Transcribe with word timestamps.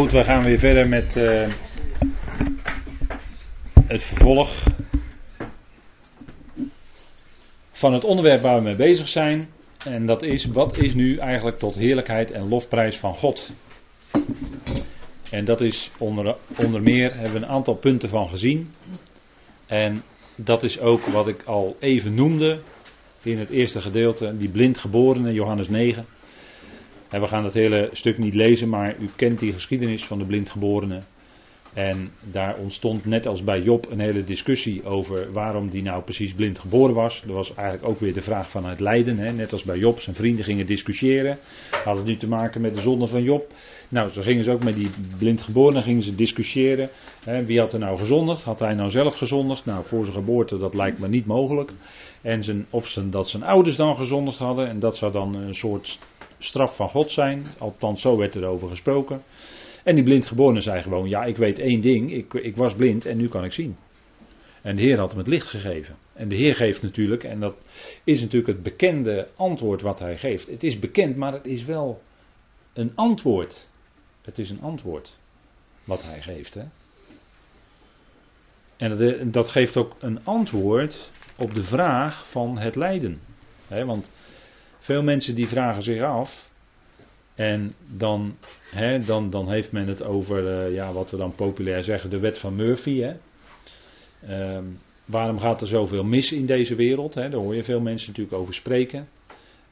Goed, 0.00 0.12
we 0.12 0.24
gaan 0.24 0.42
weer 0.42 0.58
verder 0.58 0.88
met 0.88 1.16
uh, 1.16 1.48
het 3.86 4.02
vervolg 4.02 4.66
van 7.72 7.92
het 7.92 8.04
onderwerp 8.04 8.40
waar 8.40 8.56
we 8.56 8.62
mee 8.62 8.76
bezig 8.76 9.08
zijn. 9.08 9.48
En 9.84 10.06
dat 10.06 10.22
is, 10.22 10.44
wat 10.44 10.78
is 10.78 10.94
nu 10.94 11.16
eigenlijk 11.16 11.58
tot 11.58 11.74
heerlijkheid 11.74 12.30
en 12.30 12.48
lofprijs 12.48 12.96
van 12.96 13.14
God? 13.14 13.50
En 15.30 15.44
dat 15.44 15.60
is 15.60 15.90
onder, 15.98 16.36
onder 16.56 16.82
meer, 16.82 17.14
hebben 17.14 17.32
we 17.32 17.38
een 17.38 17.52
aantal 17.52 17.74
punten 17.74 18.08
van 18.08 18.28
gezien. 18.28 18.74
En 19.66 20.02
dat 20.36 20.62
is 20.62 20.80
ook 20.80 21.04
wat 21.06 21.28
ik 21.28 21.42
al 21.42 21.76
even 21.80 22.14
noemde 22.14 22.58
in 23.22 23.38
het 23.38 23.50
eerste 23.50 23.80
gedeelte, 23.80 24.36
die 24.36 24.48
blindgeborene, 24.48 25.32
Johannes 25.32 25.68
9. 25.68 26.06
En 27.10 27.20
we 27.20 27.26
gaan 27.26 27.42
dat 27.42 27.54
hele 27.54 27.88
stuk 27.92 28.18
niet 28.18 28.34
lezen, 28.34 28.68
maar 28.68 28.94
u 28.98 29.08
kent 29.16 29.38
die 29.38 29.52
geschiedenis 29.52 30.04
van 30.04 30.18
de 30.18 30.24
blindgeborene. 30.24 31.00
En 31.72 32.10
daar 32.20 32.56
ontstond 32.56 33.04
net 33.04 33.26
als 33.26 33.44
bij 33.44 33.60
Job 33.60 33.90
een 33.90 34.00
hele 34.00 34.24
discussie 34.24 34.84
over 34.84 35.32
waarom 35.32 35.68
die 35.68 35.82
nou 35.82 36.02
precies 36.02 36.34
blind 36.34 36.58
geboren 36.58 36.94
was. 36.94 37.22
Dat 37.26 37.34
was 37.34 37.54
eigenlijk 37.54 37.88
ook 37.88 38.00
weer 38.00 38.14
de 38.14 38.20
vraag 38.20 38.50
van 38.50 38.64
het 38.64 38.80
lijden. 38.80 39.18
Hè? 39.18 39.32
Net 39.32 39.52
als 39.52 39.62
bij 39.62 39.78
Job, 39.78 40.00
zijn 40.00 40.16
vrienden 40.16 40.44
gingen 40.44 40.66
discussiëren. 40.66 41.38
Had 41.84 41.96
het 41.96 42.06
nu 42.06 42.16
te 42.16 42.28
maken 42.28 42.60
met 42.60 42.74
de 42.74 42.80
zonde 42.80 43.06
van 43.06 43.22
Job. 43.22 43.52
Nou, 43.88 44.10
zo 44.10 44.22
gingen 44.22 44.44
ze 44.44 44.50
ook 44.50 44.64
met 44.64 44.74
die 44.74 44.90
blindgeborene 45.18 45.82
gingen 45.82 46.02
ze 46.02 46.14
discussiëren. 46.14 46.88
Hè? 47.24 47.44
Wie 47.44 47.58
had 47.58 47.72
er 47.72 47.78
nou 47.78 47.98
gezondigd? 47.98 48.42
Had 48.42 48.60
hij 48.60 48.74
nou 48.74 48.90
zelf 48.90 49.14
gezondigd? 49.14 49.64
Nou, 49.64 49.84
voor 49.84 50.04
zijn 50.04 50.16
geboorte, 50.16 50.58
dat 50.58 50.74
lijkt 50.74 50.98
me 50.98 51.08
niet 51.08 51.26
mogelijk. 51.26 51.70
En 52.22 52.44
zijn, 52.44 52.66
of 52.70 52.88
zijn, 52.88 53.10
dat 53.10 53.28
zijn 53.28 53.42
ouders 53.42 53.76
dan 53.76 53.96
gezondigd 53.96 54.38
hadden. 54.38 54.68
En 54.68 54.78
dat 54.78 54.96
zou 54.96 55.12
dan 55.12 55.34
een 55.34 55.54
soort 55.54 55.98
straf 56.44 56.76
van 56.76 56.88
God 56.88 57.12
zijn. 57.12 57.46
Althans, 57.58 58.00
zo 58.00 58.16
werd 58.16 58.34
er 58.34 58.44
over 58.44 58.68
gesproken. 58.68 59.22
En 59.84 59.94
die 59.94 60.04
blindgeborene 60.04 60.60
zei 60.60 60.82
gewoon: 60.82 61.08
Ja, 61.08 61.24
ik 61.24 61.36
weet 61.36 61.58
één 61.58 61.80
ding. 61.80 62.12
Ik, 62.12 62.34
ik 62.34 62.56
was 62.56 62.74
blind 62.74 63.04
en 63.04 63.16
nu 63.16 63.28
kan 63.28 63.44
ik 63.44 63.52
zien. 63.52 63.76
En 64.62 64.76
de 64.76 64.82
Heer 64.82 64.98
had 64.98 65.08
hem 65.08 65.18
het 65.18 65.28
licht 65.28 65.46
gegeven. 65.46 65.96
En 66.12 66.28
de 66.28 66.34
Heer 66.34 66.54
geeft 66.54 66.82
natuurlijk, 66.82 67.24
en 67.24 67.40
dat 67.40 67.56
is 68.04 68.20
natuurlijk 68.20 68.52
het 68.52 68.62
bekende 68.62 69.28
antwoord 69.36 69.82
wat 69.82 69.98
hij 69.98 70.18
geeft. 70.18 70.46
Het 70.46 70.64
is 70.64 70.78
bekend, 70.78 71.16
maar 71.16 71.32
het 71.32 71.46
is 71.46 71.64
wel 71.64 72.02
een 72.72 72.92
antwoord. 72.94 73.68
Het 74.22 74.38
is 74.38 74.50
een 74.50 74.60
antwoord 74.60 75.16
wat 75.84 76.02
hij 76.02 76.22
geeft. 76.22 76.54
Hè? 76.54 76.64
En 78.76 78.98
dat, 78.98 79.32
dat 79.32 79.48
geeft 79.48 79.76
ook 79.76 79.96
een 79.98 80.24
antwoord 80.24 81.10
op 81.36 81.54
de 81.54 81.64
vraag 81.64 82.30
van 82.30 82.58
het 82.58 82.76
lijden. 82.76 83.20
Want 83.68 84.10
veel 84.90 85.02
mensen 85.02 85.34
die 85.34 85.48
vragen 85.48 85.82
zich 85.82 86.02
af. 86.02 86.50
En 87.34 87.74
dan, 87.86 88.36
hè, 88.70 89.04
dan, 89.04 89.30
dan 89.30 89.50
heeft 89.50 89.72
men 89.72 89.86
het 89.86 90.02
over 90.02 90.68
uh, 90.68 90.74
ja, 90.74 90.92
wat 90.92 91.10
we 91.10 91.16
dan 91.16 91.34
populair 91.34 91.84
zeggen, 91.84 92.10
de 92.10 92.18
wet 92.18 92.38
van 92.38 92.56
Murphy. 92.56 93.00
Hè. 93.00 93.14
Uh, 94.28 94.64
waarom 95.04 95.38
gaat 95.38 95.60
er 95.60 95.66
zoveel 95.66 96.04
mis 96.04 96.32
in 96.32 96.46
deze 96.46 96.74
wereld? 96.74 97.14
Hè? 97.14 97.28
Daar 97.28 97.40
hoor 97.40 97.54
je 97.54 97.64
veel 97.64 97.80
mensen 97.80 98.08
natuurlijk 98.08 98.36
over 98.36 98.54
spreken. 98.54 99.08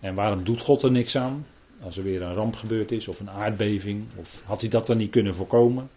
En 0.01 0.15
waarom 0.15 0.45
doet 0.45 0.61
God 0.61 0.83
er 0.83 0.91
niks 0.91 1.17
aan? 1.17 1.47
Als 1.81 1.97
er 1.97 2.03
weer 2.03 2.23
een 2.23 2.35
ramp 2.35 2.55
gebeurd 2.55 2.93
is 2.93 3.09
of 3.09 3.21
een 3.21 3.31
aardbeving. 3.31 4.05
Of 4.17 4.43
had 4.45 4.61
hij 4.61 4.71
dat 4.71 4.87
dan 4.87 4.97
niet 4.97 5.11
kunnen 5.11 5.35
voorkomen? 5.35 5.91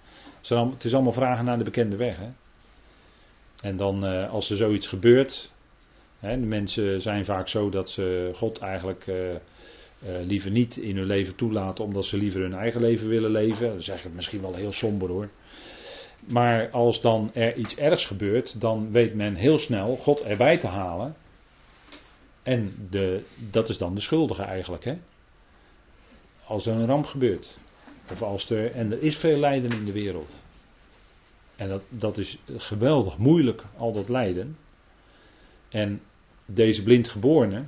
Het 0.48 0.84
is 0.84 0.94
allemaal 0.94 1.12
vragen 1.12 1.46
naar 1.46 1.58
de 1.58 1.64
bekende 1.64 1.98
weg. 1.98 2.18
Hè? 2.18 2.30
En 3.62 3.78
dan 3.78 4.06
uh, 4.06 4.32
als 4.32 4.50
er 4.50 4.58
zoiets 4.58 4.88
gebeurt, 4.88 5.51
de 6.22 6.38
mensen 6.38 7.02
zijn 7.02 7.26
vaak 7.26 7.48
zo 7.48 7.70
dat 7.70 7.90
ze 7.90 8.32
God 8.36 8.60
eigenlijk 8.60 9.08
uh, 9.08 9.16
uh, 9.26 9.38
liever 10.02 10.52
niet 10.52 10.78
in 10.78 10.98
hun 10.98 11.06
leven 11.06 11.36
toelaten, 11.36 11.84
omdat 11.84 12.06
ze 12.06 12.18
liever 12.18 12.42
hun 12.42 12.54
eigen 12.54 12.82
leven 12.82 13.08
willen 13.08 13.32
leven. 13.32 13.68
Dat 13.68 13.80
is 13.80 13.88
eigenlijk 13.88 14.18
misschien 14.18 14.42
wel 14.42 14.56
heel 14.56 14.72
somber 14.72 15.10
hoor. 15.10 15.30
Maar 16.28 16.70
als 16.70 17.02
dan 17.02 17.34
er 17.34 17.56
iets 17.56 17.76
ergs 17.76 18.06
gebeurt, 18.06 18.62
dan 18.62 18.92
weet 18.92 19.14
men 19.14 19.36
heel 19.36 19.60
snel 19.60 19.96
God 19.96 20.22
erbij 20.22 20.58
te 20.58 20.68
halen. 20.68 21.16
En 22.44 22.88
de, 22.90 23.24
dat 23.52 23.70
is 23.70 23.78
dan 23.78 23.96
de 23.96 24.02
schuldige 24.02 24.44
eigenlijk. 24.44 24.84
Hè? 24.84 24.98
Als 26.46 26.66
er 26.66 26.74
een 26.74 26.86
ramp 26.86 27.06
gebeurt. 27.06 27.58
Of 28.12 28.22
als 28.22 28.50
er, 28.50 28.72
en 28.72 28.92
er 28.92 29.02
is 29.02 29.18
veel 29.18 29.38
lijden 29.38 29.72
in 29.72 29.86
de 29.86 29.92
wereld. 29.92 30.40
En 31.56 31.70
dat, 31.70 31.84
dat 31.90 32.18
is 32.18 32.38
geweldig 32.58 33.18
moeilijk, 33.18 33.64
al 33.78 33.94
dat 33.94 34.10
lijden. 34.10 34.58
En 35.70 36.02
deze 36.54 36.84
blindgeborene, 36.84 37.64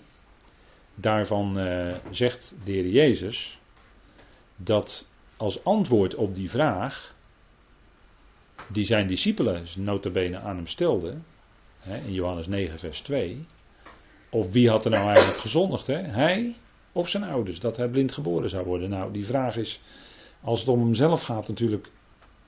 daarvan 0.95 1.59
uh, 1.59 1.95
zegt 2.09 2.55
de 2.63 2.71
Heer 2.71 2.89
Jezus 2.89 3.59
dat 4.55 5.07
als 5.37 5.63
antwoord 5.63 6.15
op 6.15 6.35
die 6.35 6.49
vraag, 6.49 7.15
die 8.67 8.85
zijn 8.85 9.07
discipelen 9.07 9.65
notabene 9.77 10.39
aan 10.39 10.55
hem 10.55 10.67
stelden, 10.67 11.25
in 12.05 12.13
Johannes 12.13 12.47
9 12.47 12.79
vers 12.79 13.01
2, 13.01 13.45
of 14.29 14.51
wie 14.51 14.69
had 14.69 14.85
er 14.85 14.91
nou 14.91 15.07
eigenlijk 15.07 15.37
gezondigd, 15.37 15.87
hè? 15.87 15.97
hij 15.97 16.55
of 16.91 17.09
zijn 17.09 17.23
ouders, 17.23 17.59
dat 17.59 17.77
hij 17.77 17.87
blind 17.87 18.11
geboren 18.11 18.49
zou 18.49 18.65
worden. 18.65 18.89
Nou, 18.89 19.13
die 19.13 19.25
vraag 19.25 19.55
is, 19.55 19.81
als 20.41 20.59
het 20.59 20.69
om 20.69 20.79
hemzelf 20.79 21.21
gaat 21.21 21.47
natuurlijk 21.47 21.89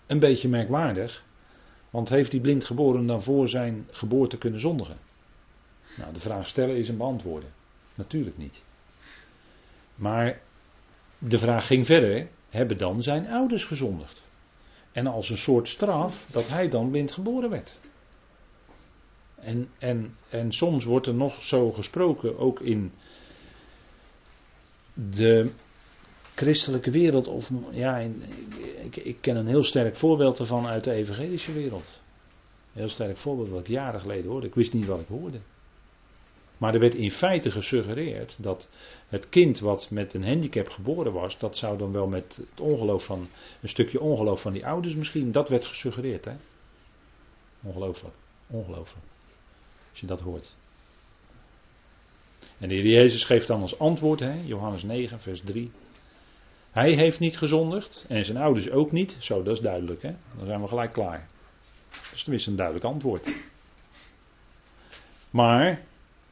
een 0.08 0.20
beetje 0.20 0.50
merkwaardig, 0.50 1.24
want 1.90 2.10
heeft 2.10 2.32
die 2.32 2.42
blind 2.42 2.64
geboren 2.64 3.08
dan 3.08 3.24
voor 3.24 3.48
zijn 3.48 3.88
geboorte 3.92 4.38
kunnen 4.38 4.60
zondigen? 4.60 4.98
Nou, 5.96 6.14
de 6.14 6.20
vraag 6.20 6.48
stellen 6.48 6.76
is 6.76 6.90
een 6.90 6.98
beantwoorden. 6.98 7.50
Natuurlijk 7.96 8.38
niet. 8.38 8.64
Maar 9.96 10.42
de 11.18 11.38
vraag 11.38 11.68
ging 11.68 11.86
verder. 11.86 12.28
Hebben 12.50 12.78
dan 12.78 13.04
zijn 13.04 13.28
ouders 13.28 13.64
gezondigd? 13.64 14.22
En 14.92 15.08
als 15.08 15.30
een 15.30 15.38
soort 15.38 15.68
straf 15.68 16.28
dat 16.32 16.48
hij 16.48 16.70
dan 16.70 16.90
blind 16.90 17.12
geboren 17.12 17.50
werd. 17.50 17.78
En, 19.36 19.70
en, 19.78 20.18
en 20.30 20.52
soms 20.52 20.84
wordt 20.84 21.08
er 21.08 21.14
nog 21.14 21.44
zo 21.44 21.72
gesproken, 21.72 22.38
ook 22.38 22.60
in 22.60 22.92
de 24.94 25.52
christelijke 26.36 26.92
wereld. 26.92 27.28
Of, 27.28 27.52
ja, 27.72 27.98
ik, 28.84 28.96
ik 28.96 29.18
ken 29.22 29.36
een 29.36 29.48
heel 29.48 29.64
sterk 29.64 29.96
voorbeeld 29.96 30.40
ervan 30.40 30.68
uit 30.68 30.84
de 30.84 30.92
evangelische 30.92 31.54
wereld. 31.54 32.00
Een 32.74 32.80
heel 32.80 32.90
sterk 32.90 33.18
voorbeeld 33.18 33.50
wat 33.50 33.60
ik 33.60 33.68
jaren 33.68 34.00
geleden 34.00 34.32
hoorde. 34.32 34.48
Ik 34.48 34.56
wist 34.56 34.74
niet 34.74 34.86
wat 34.86 35.00
ik 35.00 35.08
hoorde. 35.08 35.40
Maar 36.58 36.74
er 36.74 36.80
werd 36.80 36.96
in 36.96 37.12
feite 37.12 37.52
gesuggereerd 37.52 38.36
dat 38.38 38.68
het 39.08 39.30
kind 39.30 39.60
wat 39.60 39.90
met 39.92 40.14
een 40.14 40.26
handicap 40.26 40.70
geboren 40.70 41.14
was, 41.14 41.38
dat 41.40 41.58
zou 41.58 41.78
dan 41.78 41.92
wel 41.92 42.08
met 42.08 42.36
het 42.36 42.60
ongeloof 42.60 43.06
van, 43.06 43.28
een 43.62 43.70
stukje 43.70 44.00
ongeloof 44.00 44.42
van 44.42 44.54
die 44.54 44.66
ouders 44.66 44.96
misschien, 44.96 45.32
dat 45.32 45.50
werd 45.50 45.66
gesuggereerd. 45.66 46.26
Hè? 46.26 46.34
Ongelooflijk, 47.62 48.16
ongelooflijk. 48.48 49.06
Als 49.92 50.00
je 50.00 50.08
dat 50.08 50.22
hoort. 50.22 50.56
En 52.58 52.70
de 52.70 52.76
Heer 52.76 52.88
Jezus 52.88 53.24
geeft 53.24 53.48
dan 53.48 53.62
als 53.62 53.80
antwoord, 53.80 54.20
hè, 54.20 54.42
Johannes 54.46 54.84
9, 54.84 55.22
vers 55.22 55.42
3. 55.42 55.72
Hij 56.72 56.94
heeft 56.94 57.20
niet 57.20 57.38
gezondigd 57.38 58.06
en 58.08 58.26
zijn 58.26 58.38
ouders 58.38 58.70
ook 58.70 58.92
niet. 58.92 59.16
Zo, 59.20 59.44
dat 59.44 59.56
is 59.56 59.62
duidelijk. 59.62 60.02
Hè? 60.02 60.16
Dan 60.38 60.46
zijn 60.46 60.62
we 60.62 60.68
gelijk 60.68 60.94
klaar. 60.94 61.28
Dat 61.90 62.14
is 62.14 62.22
tenminste 62.22 62.50
een 62.50 62.56
duidelijk 62.56 62.86
antwoord. 62.86 63.30
Maar 65.30 65.86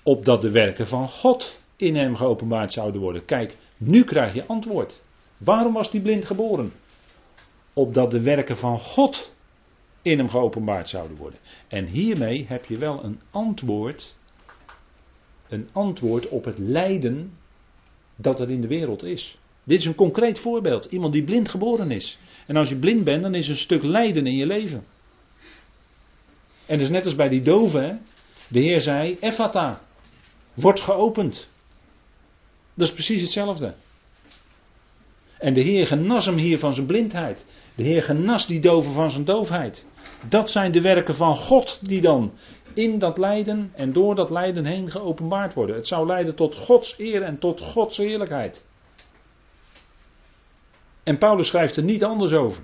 opdat 0.03 0.41
de 0.41 0.52
werken 0.52 0.88
van 0.88 1.09
God 1.09 1.59
in 1.75 1.96
hem 1.96 2.16
geopenbaard 2.16 2.72
zouden 2.72 3.02
worden. 3.02 3.25
Kijk, 3.25 3.56
nu 3.78 4.03
krijg 4.03 4.34
je 4.34 4.46
antwoord. 4.46 5.02
Waarom 5.38 5.74
was 5.74 5.91
die 5.91 6.02
blind 6.02 6.25
geboren? 6.25 6.74
Opdat 7.74 8.12
de 8.12 8.22
werken 8.22 8.58
van 8.58 8.80
God 8.80 9.31
in 10.02 10.18
hem 10.18 10.30
geopenbaard 10.30 10.90
zouden 10.90 11.18
worden. 11.18 11.40
En 11.68 11.86
hiermee 11.86 12.46
heb 12.47 12.66
je 12.66 12.78
wel 12.78 13.03
een 13.03 13.19
antwoord. 13.31 14.16
Een 15.50 15.69
antwoord 15.72 16.28
op 16.28 16.46
het 16.46 16.58
lijden 16.58 17.38
dat 18.16 18.40
er 18.40 18.50
in 18.50 18.62
de 18.62 18.68
wereld 18.68 19.03
is. 19.03 19.38
Dit 19.64 19.80
is 19.80 19.85
een 19.85 19.96
concreet 19.96 20.40
voorbeeld. 20.40 20.85
Iemand 20.85 21.14
die 21.14 21.24
blind 21.24 21.50
geboren 21.50 21.91
is. 21.91 22.18
En 22.47 22.56
als 22.56 22.70
je 22.70 22.75
blind 22.75 23.03
bent, 23.03 23.22
dan 23.24 23.35
is 23.35 23.47
een 23.47 23.55
stuk 23.55 23.84
lijden 23.84 24.26
in 24.26 24.35
je 24.35 24.46
leven. 24.46 24.84
En 26.66 26.78
dus 26.78 26.90
net 26.90 27.05
als 27.05 27.16
bij 27.16 27.29
die 27.29 27.41
doven. 27.41 28.02
De 28.47 28.59
Heer 28.59 28.82
zei, 28.82 29.17
Ephata, 29.20 29.82
wordt 30.53 30.79
geopend. 30.82 31.47
Dat 32.73 32.88
is 32.88 32.94
precies 32.94 33.22
hetzelfde. 33.22 33.73
En 35.38 35.53
de 35.53 35.61
Heer 35.61 35.88
genas 35.88 36.26
hem 36.26 36.38
hier 36.38 36.59
van 36.59 36.73
zijn 36.73 36.85
blindheid. 36.85 37.46
De 37.76 37.84
Heer 37.84 38.03
genas 38.03 38.47
die 38.47 38.59
doven 38.59 38.91
van 38.91 39.11
zijn 39.11 39.26
doofheid. 39.26 39.85
Dat 40.29 40.50
zijn 40.50 40.72
de 40.72 40.82
werken 40.82 41.16
van 41.16 41.38
God 41.38 41.79
die 41.82 42.02
dan 42.02 42.34
in 42.73 43.00
dat 43.00 43.17
lijden 43.17 43.72
en 43.76 43.94
door 43.94 44.16
dat 44.16 44.29
lijden 44.29 44.66
heen 44.66 44.91
geopenbaard 44.91 45.53
worden. 45.53 45.76
Het 45.76 45.88
zou 45.88 46.08
leiden 46.08 46.35
tot 46.35 46.55
Gods 46.55 47.00
eer 47.00 47.22
en 47.22 47.40
tot 47.40 47.61
Gods 47.61 47.97
heerlijkheid. 47.97 48.66
En 51.03 51.17
Paulus 51.17 51.47
schrijft 51.47 51.76
er 51.76 51.84
niet 51.84 52.03
anders 52.03 52.34
over. 52.34 52.64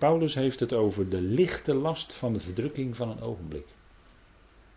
Paulus 0.00 0.34
heeft 0.34 0.60
het 0.60 0.72
over 0.72 1.08
de 1.08 1.20
lichte 1.20 1.74
last 1.74 2.12
van 2.12 2.32
de 2.32 2.40
verdrukking 2.40 2.96
van 2.96 3.10
een 3.10 3.20
ogenblik. 3.20 3.66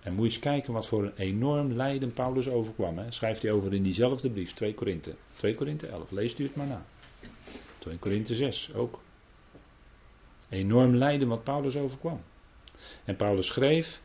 En 0.01 0.13
moet 0.13 0.25
je 0.25 0.31
eens 0.31 0.39
kijken 0.39 0.73
wat 0.73 0.87
voor 0.87 1.03
een 1.03 1.15
enorm 1.15 1.73
lijden 1.73 2.13
Paulus 2.13 2.49
overkwam. 2.49 2.97
Hè? 2.97 3.11
Schrijft 3.11 3.41
hij 3.41 3.51
over 3.51 3.73
in 3.73 3.83
diezelfde 3.83 4.29
brief, 4.29 4.53
2 4.53 4.73
Korinthe. 4.73 5.15
2 5.33 5.55
Korinthe 5.55 5.87
11, 5.87 6.11
leest 6.11 6.39
u 6.39 6.43
het 6.43 6.55
maar 6.55 6.67
na. 6.67 6.85
2 7.77 7.97
Korinthe 7.97 8.35
6 8.35 8.73
ook. 8.73 9.01
Enorm 10.49 10.95
lijden 10.95 11.27
wat 11.27 11.43
Paulus 11.43 11.75
overkwam. 11.75 12.21
En 13.03 13.15
Paulus 13.15 13.47
schreef 13.47 14.01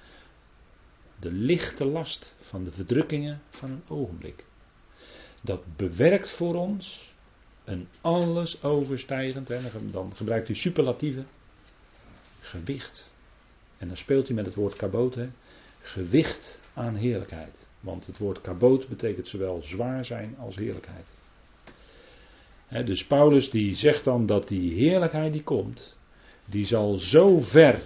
de 1.20 1.32
lichte 1.32 1.84
last 1.84 2.36
van 2.40 2.64
de 2.64 2.72
verdrukkingen 2.72 3.42
van 3.50 3.70
een 3.70 3.82
ogenblik. 3.88 4.44
Dat 5.42 5.76
bewerkt 5.76 6.30
voor 6.30 6.54
ons 6.54 7.14
een 7.68 7.88
alles 8.00 8.62
overstijgend, 8.62 9.48
dan 9.92 10.16
gebruikt 10.16 10.46
hij 10.46 10.56
superlatieve, 10.56 11.24
gewicht. 12.40 13.14
En 13.78 13.88
dan 13.88 13.96
speelt 13.96 14.26
hij 14.26 14.36
met 14.36 14.46
het 14.46 14.54
woord 14.54 14.76
kaboot, 14.76 15.16
gewicht 15.80 16.60
aan 16.74 16.94
heerlijkheid. 16.94 17.54
Want 17.80 18.06
het 18.06 18.18
woord 18.18 18.40
kaboot 18.40 18.88
betekent 18.88 19.28
zowel 19.28 19.62
zwaar 19.62 20.04
zijn 20.04 20.36
als 20.38 20.56
heerlijkheid. 20.56 21.06
dus 22.86 23.06
Paulus 23.06 23.50
die 23.50 23.76
zegt 23.76 24.04
dan 24.04 24.26
dat 24.26 24.48
die 24.48 24.74
heerlijkheid 24.74 25.32
die 25.32 25.42
komt, 25.42 25.96
die 26.44 26.66
zal 26.66 26.98
zo 26.98 27.40
ver 27.40 27.82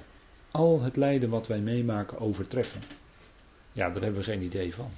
al 0.51 0.83
het 0.83 0.97
lijden 0.97 1.31
wat 1.31 1.47
wij 1.47 1.61
meemaken 1.61 2.19
overtreffen. 2.19 2.81
Ja, 3.73 3.91
daar 3.91 4.03
hebben 4.03 4.21
we 4.21 4.27
geen 4.27 4.43
idee 4.43 4.75
van. 4.75 4.91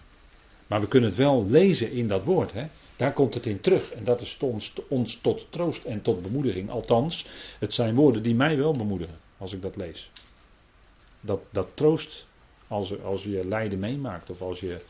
Maar 0.66 0.80
we 0.80 0.88
kunnen 0.88 1.08
het 1.08 1.18
wel 1.18 1.46
lezen 1.46 1.90
in 1.92 2.08
dat 2.08 2.24
woord. 2.24 2.52
Hè? 2.52 2.66
Daar 2.96 3.12
komt 3.12 3.34
het 3.34 3.46
in 3.46 3.60
terug. 3.60 3.92
En 3.92 4.04
dat 4.04 4.20
is 4.20 4.36
ons, 4.40 4.72
ons 4.88 5.20
tot 5.20 5.46
troost 5.50 5.84
en 5.84 6.02
tot 6.02 6.22
bemoediging. 6.22 6.70
Althans, 6.70 7.26
het 7.58 7.74
zijn 7.74 7.94
woorden 7.94 8.22
die 8.22 8.34
mij 8.34 8.56
wel 8.56 8.72
bemoedigen 8.72 9.18
als 9.38 9.52
ik 9.52 9.62
dat 9.62 9.76
lees. 9.76 10.10
Dat, 11.20 11.40
dat 11.50 11.68
troost 11.74 12.26
als, 12.68 13.02
als 13.02 13.24
je 13.24 13.46
lijden 13.46 13.78
meemaakt. 13.78 14.30
Of 14.30 14.42
als 14.42 14.60
je, 14.60 14.80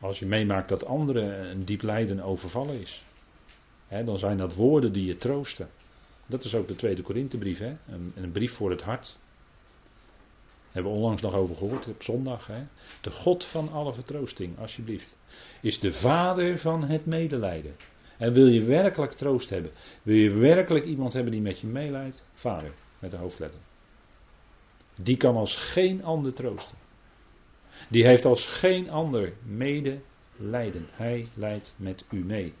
als 0.00 0.18
je 0.18 0.26
meemaakt 0.26 0.68
dat 0.68 0.84
anderen 0.84 1.50
een 1.50 1.64
diep 1.64 1.82
lijden 1.82 2.20
overvallen 2.20 2.80
is. 2.80 3.04
dan 3.88 4.18
zijn 4.18 4.36
dat 4.36 4.54
woorden 4.54 4.92
die 4.92 5.04
je 5.06 5.16
troosten. 5.16 5.68
Dat 6.26 6.44
is 6.44 6.54
ook 6.54 6.68
de 6.68 6.76
tweede 6.76 7.02
Korinthebrief. 7.02 7.60
Een, 7.60 8.12
een 8.16 8.32
brief 8.32 8.52
voor 8.52 8.70
het 8.70 8.82
hart. 8.82 9.16
Hebben 10.74 10.92
we 10.92 10.98
onlangs 10.98 11.22
nog 11.22 11.34
over 11.34 11.56
gehoord 11.56 11.86
op 11.86 12.02
zondag. 12.02 12.46
Hè? 12.46 12.62
De 13.00 13.10
God 13.10 13.44
van 13.44 13.72
alle 13.72 13.94
vertroosting, 13.94 14.58
alsjeblieft. 14.58 15.16
Is 15.60 15.80
de 15.80 15.92
vader 15.92 16.58
van 16.58 16.84
het 16.84 17.06
medelijden. 17.06 17.76
En 18.18 18.32
wil 18.32 18.46
je 18.46 18.62
werkelijk 18.62 19.12
troost 19.12 19.50
hebben? 19.50 19.70
Wil 20.02 20.16
je 20.16 20.30
werkelijk 20.30 20.84
iemand 20.84 21.12
hebben 21.12 21.32
die 21.32 21.40
met 21.40 21.58
je 21.58 21.66
meeleidt? 21.66 22.22
Vader, 22.32 22.72
met 22.98 23.10
de 23.10 23.16
hoofdletter. 23.16 23.60
Die 24.94 25.16
kan 25.16 25.36
als 25.36 25.56
geen 25.56 26.04
ander 26.04 26.32
troosten. 26.32 26.76
Die 27.88 28.06
heeft 28.06 28.24
als 28.24 28.46
geen 28.46 28.90
ander 28.90 29.32
medelijden. 29.42 30.86
Hij 30.90 31.26
leidt 31.34 31.74
met 31.76 32.04
u 32.10 32.24
mee 32.24 32.54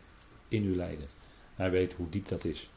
in 0.48 0.62
uw 0.62 0.74
lijden. 0.74 1.06
Hij 1.54 1.70
weet 1.70 1.92
hoe 1.92 2.08
diep 2.08 2.28
dat 2.28 2.44
is. 2.44 2.70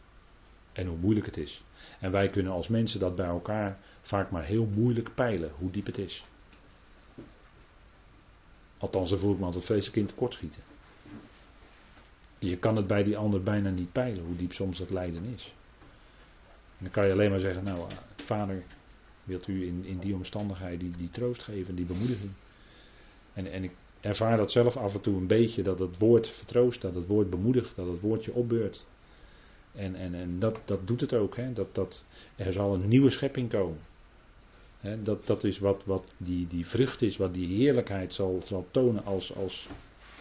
En 0.74 0.88
hoe 0.88 0.98
moeilijk 0.98 1.26
het 1.26 1.38
is. 1.38 1.64
En 2.00 2.12
wij 2.12 2.30
kunnen 2.30 2.52
als 2.52 2.68
mensen 2.68 3.00
dat 3.00 3.16
bij 3.16 3.26
elkaar 3.26 3.80
vaak 4.08 4.32
maar 4.32 4.44
heel 4.44 4.66
moeilijk 4.66 5.16
peilen, 5.16 5.52
hoe 5.58 5.72
diep 5.72 5.86
het 5.86 5.98
is. 5.98 6.26
Althans, 8.78 9.10
dan 9.10 9.20
voel 9.20 9.34
ik 9.34 9.40
me 9.40 9.46
altijd 9.46 9.66
vreselijk 9.66 9.98
in 9.98 10.06
tekortschieten. 10.06 10.62
Je 12.40 12.58
kan 12.58 12.76
het 12.76 12.88
bij 12.88 13.04
die 13.04 13.18
ander 13.18 13.44
bijna 13.44 13.70
niet 13.70 13.92
peilen, 13.92 14.24
hoe 14.26 14.36
diep 14.36 14.54
soms 14.54 14.78
dat 14.78 14.90
lijden 14.90 15.26
is. 15.36 15.54
En 16.78 16.84
dan 16.84 16.92
kan 16.92 17.06
je 17.06 17.12
alleen 17.12 17.30
maar 17.30 17.40
zeggen, 17.40 17.64
nou, 17.64 17.88
vader, 18.16 18.64
wilt 19.24 19.48
u 19.48 19.66
in, 19.66 19.86
in 19.86 19.98
die 19.98 20.14
omstandigheid 20.14 20.80
die, 20.80 20.92
die 20.98 21.10
troost 21.10 21.44
geven, 21.44 21.76
die 21.76 21.86
bemoediging. 21.86 22.32
En, 23.34 23.52
en 23.52 23.64
ik 23.64 23.72
ervaar 24.02 24.38
dat 24.38 24.52
zelf 24.52 24.78
af 24.78 24.94
en 24.94 25.02
toe 25.02 25.18
een 25.18 25.28
beetje, 25.28 25.64
dat 25.64 25.80
het 25.80 25.98
woord 25.98 26.30
vertroost, 26.30 26.82
dat 26.82 26.96
het 26.96 27.08
woord 27.08 27.30
bemoedigt, 27.30 27.76
dat 27.76 27.88
het 27.88 28.00
woordje 28.00 28.34
opbeurt. 28.34 28.86
En, 29.72 29.96
en, 29.96 30.14
en 30.14 30.40
dat, 30.40 30.60
dat 30.66 30.88
doet 30.88 31.02
het 31.02 31.14
ook, 31.14 31.36
hè? 31.36 31.54
Dat, 31.54 31.76
dat, 31.76 32.04
er 32.36 32.54
zal 32.54 32.74
een 32.74 32.88
nieuwe 32.88 33.10
schepping 33.10 33.50
komen. 33.50 33.80
Dat, 34.82 35.28
dat 35.28 35.44
is 35.44 35.60
wat, 35.60 35.82
wat 35.86 36.12
die, 36.18 36.48
die 36.48 36.68
vrucht 36.68 37.02
is, 37.02 37.18
wat 37.18 37.34
die 37.34 37.48
heerlijkheid 37.58 38.14
zal, 38.14 38.42
zal 38.46 38.68
tonen 38.72 39.06
als, 39.06 39.36
als, 39.36 39.68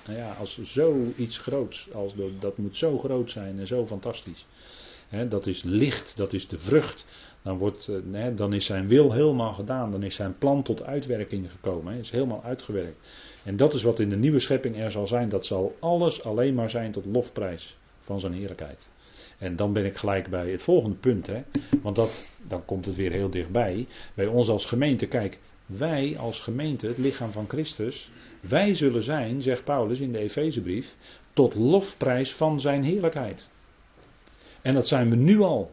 nou 0.06 0.18
ja, 0.18 0.32
als 0.32 0.62
zoiets 0.62 1.38
groots. 1.38 1.92
Als, 1.92 2.14
dat 2.38 2.58
moet 2.58 2.76
zo 2.76 2.98
groot 2.98 3.30
zijn 3.30 3.58
en 3.58 3.66
zo 3.66 3.86
fantastisch. 3.86 4.46
Dat 5.28 5.46
is 5.46 5.62
licht, 5.62 6.16
dat 6.16 6.32
is 6.32 6.48
de 6.48 6.58
vrucht. 6.58 7.06
Dan, 7.42 7.58
wordt, 7.58 7.88
hè, 8.10 8.34
dan 8.34 8.52
is 8.52 8.64
zijn 8.64 8.88
wil 8.88 9.12
helemaal 9.12 9.52
gedaan. 9.52 9.90
Dan 9.90 10.02
is 10.02 10.14
zijn 10.14 10.38
plan 10.38 10.62
tot 10.62 10.82
uitwerking 10.82 11.50
gekomen. 11.50 11.92
Hè? 11.92 11.98
Is 11.98 12.10
helemaal 12.10 12.42
uitgewerkt. 12.42 13.06
En 13.42 13.56
dat 13.56 13.74
is 13.74 13.82
wat 13.82 13.98
in 13.98 14.10
de 14.10 14.16
nieuwe 14.16 14.40
schepping 14.40 14.78
er 14.78 14.90
zal 14.90 15.06
zijn. 15.06 15.28
Dat 15.28 15.46
zal 15.46 15.76
alles 15.80 16.24
alleen 16.24 16.54
maar 16.54 16.70
zijn 16.70 16.92
tot 16.92 17.04
lofprijs 17.04 17.76
van 18.00 18.20
zijn 18.20 18.32
heerlijkheid. 18.32 18.88
En 19.38 19.56
dan 19.56 19.72
ben 19.72 19.84
ik 19.84 19.96
gelijk 19.96 20.28
bij 20.28 20.50
het 20.50 20.62
volgende 20.62 20.96
punt. 20.96 21.26
Hè? 21.26 21.42
Want 21.82 21.96
dat, 21.96 22.28
dan 22.48 22.64
komt 22.64 22.86
het 22.86 22.96
weer 22.96 23.12
heel 23.12 23.30
dichtbij. 23.30 23.86
Bij 24.14 24.26
ons 24.26 24.48
als 24.48 24.64
gemeente, 24.66 25.06
kijk, 25.06 25.38
wij 25.66 26.16
als 26.18 26.40
gemeente, 26.40 26.86
het 26.86 26.98
lichaam 26.98 27.32
van 27.32 27.48
Christus, 27.48 28.10
wij 28.40 28.74
zullen 28.74 29.02
zijn, 29.02 29.42
zegt 29.42 29.64
Paulus 29.64 30.00
in 30.00 30.12
de 30.12 30.18
Efezebrief, 30.18 30.94
tot 31.32 31.54
lofprijs 31.54 32.32
van 32.34 32.60
zijn 32.60 32.82
heerlijkheid. 32.82 33.48
En 34.62 34.74
dat 34.74 34.88
zijn 34.88 35.10
we 35.10 35.16
nu 35.16 35.40
al. 35.40 35.70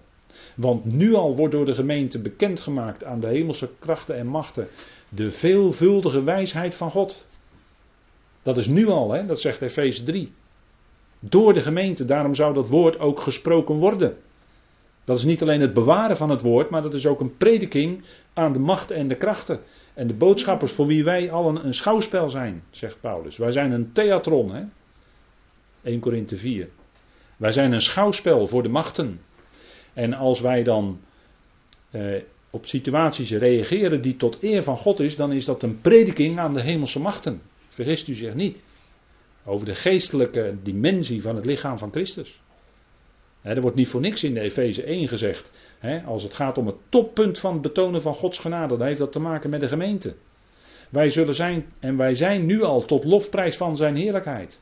Want 0.55 0.85
nu 0.85 1.13
al 1.13 1.35
wordt 1.35 1.53
door 1.53 1.65
de 1.65 1.73
gemeente 1.73 2.21
bekendgemaakt 2.21 3.03
aan 3.03 3.19
de 3.19 3.27
hemelse 3.27 3.69
krachten 3.79 4.15
en 4.15 4.27
machten 4.27 4.67
de 5.09 5.31
veelvuldige 5.31 6.23
wijsheid 6.23 6.75
van 6.75 6.91
God. 6.91 7.25
Dat 8.41 8.57
is 8.57 8.67
nu 8.67 8.87
al, 8.87 9.11
hè? 9.11 9.25
dat 9.25 9.41
zegt 9.41 9.61
Efeze 9.61 10.03
3. 10.03 10.31
Door 11.29 11.53
de 11.53 11.61
gemeente, 11.61 12.05
daarom 12.05 12.35
zou 12.35 12.53
dat 12.53 12.69
woord 12.69 12.99
ook 12.99 13.19
gesproken 13.19 13.75
worden. 13.75 14.17
Dat 15.03 15.17
is 15.17 15.23
niet 15.23 15.41
alleen 15.41 15.61
het 15.61 15.73
bewaren 15.73 16.17
van 16.17 16.29
het 16.29 16.41
woord, 16.41 16.69
maar 16.69 16.81
dat 16.81 16.93
is 16.93 17.05
ook 17.05 17.19
een 17.19 17.37
prediking 17.37 18.03
aan 18.33 18.53
de 18.53 18.59
machten 18.59 18.95
en 18.95 19.07
de 19.07 19.15
krachten. 19.15 19.59
En 19.93 20.07
de 20.07 20.13
boodschappers 20.13 20.71
voor 20.71 20.87
wie 20.87 21.03
wij 21.03 21.31
allen 21.31 21.65
een 21.65 21.73
schouwspel 21.73 22.29
zijn, 22.29 22.63
zegt 22.69 23.01
Paulus. 23.01 23.37
Wij 23.37 23.51
zijn 23.51 23.71
een 23.71 23.91
theatron, 23.91 24.53
hè? 24.53 24.63
1 25.81 25.99
Korinthe 25.99 26.37
4. 26.37 26.69
Wij 27.37 27.51
zijn 27.51 27.71
een 27.71 27.81
schouwspel 27.81 28.47
voor 28.47 28.63
de 28.63 28.69
machten. 28.69 29.19
En 29.93 30.13
als 30.13 30.39
wij 30.39 30.63
dan 30.63 30.99
eh, 31.91 32.21
op 32.49 32.65
situaties 32.65 33.31
reageren 33.31 34.01
die 34.01 34.15
tot 34.15 34.43
eer 34.43 34.63
van 34.63 34.77
God 34.77 34.99
is, 34.99 35.15
dan 35.15 35.31
is 35.31 35.45
dat 35.45 35.63
een 35.63 35.81
prediking 35.81 36.39
aan 36.39 36.53
de 36.53 36.61
hemelse 36.61 36.99
machten. 36.99 37.41
Vergist 37.69 38.07
u 38.07 38.13
zich 38.13 38.33
niet. 38.33 38.63
Over 39.45 39.65
de 39.65 39.75
geestelijke 39.75 40.55
dimensie 40.63 41.21
van 41.21 41.35
het 41.35 41.45
lichaam 41.45 41.77
van 41.77 41.91
Christus. 41.91 42.41
er 43.41 43.61
wordt 43.61 43.75
niet 43.75 43.87
voor 43.87 44.01
niks 44.01 44.23
in 44.23 44.33
de 44.33 44.39
Efeze 44.39 44.83
1 44.83 45.07
gezegd. 45.07 45.51
als 46.05 46.23
het 46.23 46.33
gaat 46.33 46.57
om 46.57 46.67
het 46.67 46.75
toppunt 46.89 47.39
van 47.39 47.53
het 47.53 47.61
betonen 47.61 48.01
van 48.01 48.13
Gods 48.13 48.39
genade, 48.39 48.77
dan 48.77 48.87
heeft 48.87 48.99
dat 48.99 49.11
te 49.11 49.19
maken 49.19 49.49
met 49.49 49.59
de 49.59 49.67
gemeente. 49.67 50.15
Wij 50.89 51.09
zullen 51.09 51.35
zijn, 51.35 51.65
en 51.79 51.97
wij 51.97 52.15
zijn 52.15 52.45
nu 52.45 52.61
al 52.61 52.85
tot 52.85 53.03
lofprijs 53.03 53.57
van 53.57 53.77
zijn 53.77 53.95
heerlijkheid. 53.95 54.61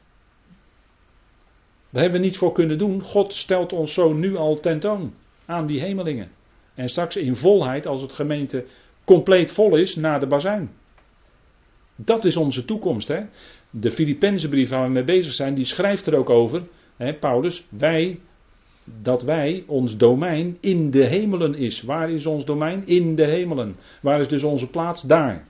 Daar 1.90 2.02
hebben 2.02 2.20
we 2.20 2.26
niets 2.26 2.38
voor 2.38 2.52
kunnen 2.52 2.78
doen. 2.78 3.02
God 3.02 3.34
stelt 3.34 3.74
ons 3.74 3.94
zo 3.94 4.14
nu 4.14 4.36
al 4.36 4.60
tentoon 4.60 5.14
aan 5.46 5.66
die 5.66 5.82
hemelingen. 5.82 6.32
En 6.76 6.90
straks 6.90 7.16
in 7.16 7.36
volheid, 7.36 7.88
als 7.88 8.02
het 8.02 8.12
gemeente 8.12 8.66
compleet 9.06 9.54
vol 9.54 9.76
is, 9.76 9.96
naar 9.96 10.20
de 10.20 10.28
bazuin. 10.28 10.72
Dat 12.06 12.26
is 12.26 12.38
onze 12.38 12.66
toekomst. 12.66 13.08
Hè? 13.08 13.22
De 13.70 13.92
Filippense 13.92 14.50
brief 14.50 14.70
waar 14.70 14.84
we 14.84 14.94
mee 14.94 15.04
bezig 15.04 15.34
zijn, 15.34 15.54
die 15.54 15.66
schrijft 15.66 16.06
er 16.06 16.16
ook 16.16 16.30
over, 16.30 16.64
hè, 16.98 17.14
Paulus, 17.14 17.66
wij, 17.70 18.20
dat 18.84 19.24
wij, 19.24 19.64
ons 19.68 19.98
domein 19.98 20.58
in 20.60 20.92
de 20.92 21.04
hemelen 21.04 21.56
is. 21.56 21.82
Waar 21.82 22.12
is 22.12 22.26
ons 22.26 22.46
domein? 22.46 22.88
In 22.88 23.16
de 23.16 23.26
hemelen. 23.26 23.76
Waar 24.02 24.20
is 24.20 24.28
dus 24.28 24.44
onze 24.44 24.70
plaats? 24.70 25.02
Daar. 25.02 25.48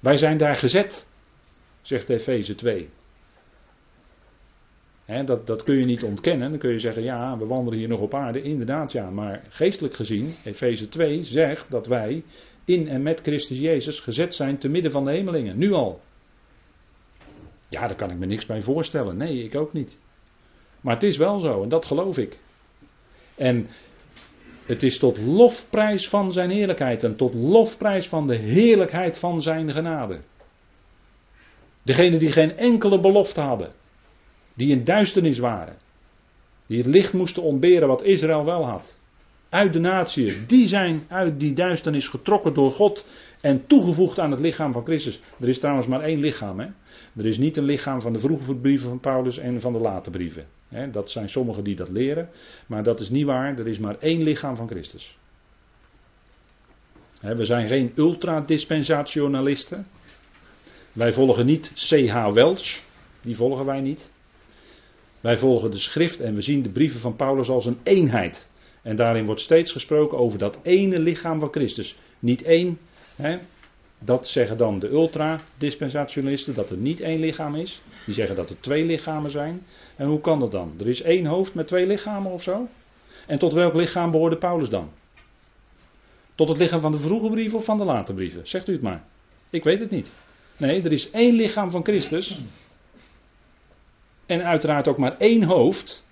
Wij 0.00 0.16
zijn 0.16 0.38
daar 0.38 0.56
gezet, 0.56 1.06
zegt 1.82 2.08
Efeze 2.08 2.54
2. 2.54 2.88
dat, 5.24 5.46
dat 5.46 5.62
kun 5.62 5.74
je 5.74 5.84
niet 5.84 6.02
ontkennen. 6.02 6.50
Dan 6.50 6.58
kun 6.58 6.70
je 6.70 6.78
zeggen, 6.78 7.02
ja, 7.02 7.38
we 7.38 7.46
wandelen 7.46 7.78
hier 7.78 7.88
nog 7.88 8.00
op 8.00 8.14
aarde. 8.14 8.42
Inderdaad, 8.42 8.92
ja. 8.92 9.10
Maar 9.10 9.42
geestelijk 9.48 9.94
gezien, 9.94 10.34
Efeze 10.44 10.88
2 10.88 11.24
zegt 11.24 11.70
dat 11.70 11.86
wij 11.86 12.22
in 12.66 12.88
en 12.88 13.02
met 13.02 13.20
Christus 13.20 13.58
Jezus 13.58 14.00
gezet 14.00 14.34
zijn 14.34 14.58
te 14.58 14.68
midden 14.68 14.90
van 14.90 15.04
de 15.04 15.10
hemelingen. 15.10 15.58
Nu 15.58 15.72
al. 15.72 16.00
Ja, 17.68 17.86
daar 17.86 17.96
kan 17.96 18.10
ik 18.10 18.16
me 18.16 18.26
niks 18.26 18.46
bij 18.46 18.60
voorstellen. 18.60 19.16
Nee, 19.16 19.44
ik 19.44 19.54
ook 19.54 19.72
niet. 19.72 19.98
Maar 20.80 20.94
het 20.94 21.02
is 21.02 21.16
wel 21.16 21.40
zo 21.40 21.62
en 21.62 21.68
dat 21.68 21.84
geloof 21.84 22.18
ik. 22.18 22.38
En 23.34 23.66
het 24.66 24.82
is 24.82 24.98
tot 24.98 25.18
lofprijs 25.18 26.08
van 26.08 26.32
zijn 26.32 26.50
heerlijkheid 26.50 27.04
en 27.04 27.16
tot 27.16 27.34
lofprijs 27.34 28.08
van 28.08 28.26
de 28.26 28.36
heerlijkheid 28.36 29.18
van 29.18 29.42
zijn 29.42 29.72
genade. 29.72 30.20
Degenen 31.82 32.18
die 32.18 32.32
geen 32.32 32.56
enkele 32.56 33.00
belofte 33.00 33.40
hadden, 33.40 33.72
die 34.54 34.70
in 34.70 34.84
duisternis 34.84 35.38
waren, 35.38 35.76
die 36.66 36.78
het 36.78 36.86
licht 36.86 37.12
moesten 37.12 37.42
ontberen 37.42 37.88
wat 37.88 38.02
Israël 38.02 38.44
wel 38.44 38.66
had. 38.66 38.98
Uit 39.56 39.72
de 39.72 39.78
natie, 39.78 40.46
die 40.46 40.68
zijn 40.68 41.04
uit 41.08 41.40
die 41.40 41.52
duisternis 41.52 42.08
getrokken 42.08 42.54
door 42.54 42.72
God 42.72 43.06
en 43.40 43.66
toegevoegd 43.66 44.18
aan 44.18 44.30
het 44.30 44.40
lichaam 44.40 44.72
van 44.72 44.84
Christus. 44.84 45.20
Er 45.40 45.48
is 45.48 45.58
trouwens 45.58 45.86
maar 45.86 46.00
één 46.00 46.20
lichaam. 46.20 46.60
Hè? 46.60 46.66
Er 47.16 47.26
is 47.26 47.38
niet 47.38 47.56
een 47.56 47.64
lichaam 47.64 48.00
van 48.00 48.12
de 48.12 48.18
vroege 48.18 48.54
brieven 48.54 48.88
van 48.88 49.00
Paulus 49.00 49.38
en 49.38 49.60
van 49.60 49.72
de 49.72 49.78
late 49.78 50.10
brieven. 50.10 50.46
Hè? 50.68 50.90
Dat 50.90 51.10
zijn 51.10 51.28
sommigen 51.28 51.64
die 51.64 51.76
dat 51.76 51.88
leren. 51.88 52.28
Maar 52.66 52.82
dat 52.82 53.00
is 53.00 53.10
niet 53.10 53.24
waar. 53.24 53.58
Er 53.58 53.68
is 53.68 53.78
maar 53.78 53.96
één 53.98 54.22
lichaam 54.22 54.56
van 54.56 54.68
Christus. 54.68 55.18
Hè, 57.20 57.36
we 57.36 57.44
zijn 57.44 57.68
geen 57.68 57.92
ultradispensationalisten. 57.94 59.86
Wij 60.92 61.12
volgen 61.12 61.46
niet 61.46 61.72
C.H. 61.88 62.32
Welch. 62.32 62.82
Die 63.20 63.36
volgen 63.36 63.64
wij 63.64 63.80
niet. 63.80 64.12
Wij 65.20 65.36
volgen 65.36 65.70
de 65.70 65.78
schrift 65.78 66.20
en 66.20 66.34
we 66.34 66.42
zien 66.42 66.62
de 66.62 66.70
brieven 66.70 67.00
van 67.00 67.16
Paulus 67.16 67.48
als 67.48 67.66
een 67.66 67.78
eenheid. 67.82 68.48
En 68.86 68.96
daarin 68.96 69.24
wordt 69.24 69.40
steeds 69.40 69.72
gesproken 69.72 70.18
over 70.18 70.38
dat 70.38 70.58
ene 70.62 70.98
lichaam 70.98 71.38
van 71.38 71.48
Christus. 71.50 71.96
Niet 72.18 72.42
één, 72.42 72.78
hè, 73.16 73.38
dat 73.98 74.28
zeggen 74.28 74.56
dan 74.56 74.78
de 74.78 74.88
ultra-dispensationalisten, 74.88 76.54
dat 76.54 76.70
er 76.70 76.76
niet 76.76 77.00
één 77.00 77.20
lichaam 77.20 77.54
is. 77.54 77.80
Die 78.04 78.14
zeggen 78.14 78.36
dat 78.36 78.50
er 78.50 78.60
twee 78.60 78.84
lichamen 78.84 79.30
zijn. 79.30 79.66
En 79.96 80.06
hoe 80.06 80.20
kan 80.20 80.40
dat 80.40 80.50
dan? 80.50 80.74
Er 80.78 80.88
is 80.88 81.02
één 81.02 81.26
hoofd 81.26 81.54
met 81.54 81.66
twee 81.66 81.86
lichamen 81.86 82.32
of 82.32 82.42
zo? 82.42 82.68
En 83.26 83.38
tot 83.38 83.52
welk 83.52 83.74
lichaam 83.74 84.10
behoorde 84.10 84.36
Paulus 84.36 84.68
dan? 84.68 84.90
Tot 86.34 86.48
het 86.48 86.58
lichaam 86.58 86.80
van 86.80 86.92
de 86.92 86.98
vroege 86.98 87.30
brieven 87.30 87.58
of 87.58 87.64
van 87.64 87.78
de 87.78 87.84
late 87.84 88.14
brieven? 88.14 88.48
Zegt 88.48 88.68
u 88.68 88.72
het 88.72 88.82
maar. 88.82 89.04
Ik 89.50 89.64
weet 89.64 89.80
het 89.80 89.90
niet. 89.90 90.10
Nee, 90.56 90.82
er 90.82 90.92
is 90.92 91.10
één 91.10 91.34
lichaam 91.34 91.70
van 91.70 91.84
Christus. 91.84 92.40
En 94.26 94.44
uiteraard 94.44 94.88
ook 94.88 94.98
maar 94.98 95.16
één 95.18 95.42
hoofd. 95.42 96.04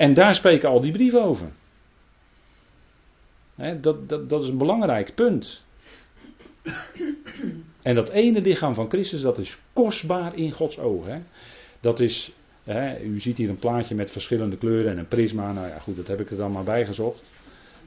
En 0.00 0.14
daar 0.14 0.34
spreken 0.34 0.68
al 0.68 0.80
die 0.80 0.92
brieven 0.92 1.22
over. 1.22 1.50
dat, 3.80 4.08
dat, 4.08 4.30
dat 4.30 4.42
is 4.42 4.48
een 4.48 4.58
belangrijk 4.58 5.14
punt. 5.14 5.62
En 7.82 7.94
dat 7.94 8.08
ene 8.08 8.42
lichaam 8.42 8.74
van 8.74 8.88
Christus, 8.88 9.20
dat 9.20 9.38
is 9.38 9.58
kostbaar 9.72 10.36
in 10.36 10.52
Gods 10.52 10.78
ogen. 10.78 11.26
Dat 11.80 12.00
is, 12.00 12.32
u 13.02 13.20
ziet 13.20 13.36
hier 13.36 13.48
een 13.48 13.58
plaatje 13.58 13.94
met 13.94 14.10
verschillende 14.10 14.56
kleuren 14.56 14.92
en 14.92 14.98
een 14.98 15.08
prisma. 15.08 15.52
Nou 15.52 15.68
ja, 15.68 15.78
goed, 15.78 15.96
dat 15.96 16.06
heb 16.06 16.20
ik 16.20 16.30
er 16.30 16.36
dan 16.36 16.52
maar 16.52 16.64
bij 16.64 16.86
gezocht. 16.86 17.22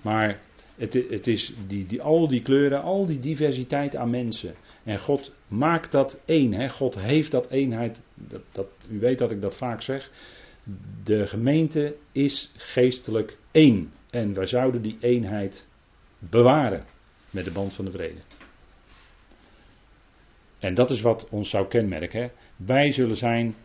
Maar 0.01 0.39
het, 0.75 0.93
het 1.10 1.27
is 1.27 1.53
die, 1.67 1.86
die, 1.86 2.01
al 2.01 2.27
die 2.27 2.41
kleuren, 2.41 2.82
al 2.82 3.05
die 3.05 3.20
diversiteit 3.20 3.96
aan 3.96 4.10
mensen. 4.10 4.53
En 4.84 5.00
God 5.00 5.32
maakt 5.48 5.91
dat 5.91 6.20
één. 6.25 6.70
God 6.70 6.96
heeft 6.96 7.32
dat 7.32 7.50
eenheid. 7.50 8.01
Dat, 8.15 8.41
dat, 8.51 8.67
u 8.89 9.00
weet 9.00 9.17
dat 9.17 9.32
ik 9.32 9.41
dat 9.41 9.55
vaak 9.55 9.82
zeg. 9.82 10.10
De 11.03 11.27
gemeente 11.27 11.96
is 12.12 12.51
geestelijk 12.55 13.38
één. 13.51 13.91
En 14.10 14.34
wij 14.34 14.46
zouden 14.46 14.82
die 14.82 14.98
eenheid 15.00 15.67
bewaren 16.20 16.84
met 17.29 17.46
de 17.46 17.51
band 17.51 17.74
van 17.74 17.86
de 17.86 17.91
vrede. 17.91 18.20
En 20.60 20.74
dat 20.74 20.89
is 20.89 21.01
wat 21.01 21.29
ons 21.29 21.50
zou 21.50 21.67
kenmerken. 21.67 22.32
Wij 22.55 22.91
zullen 22.91 23.17
zijn, 23.17 23.55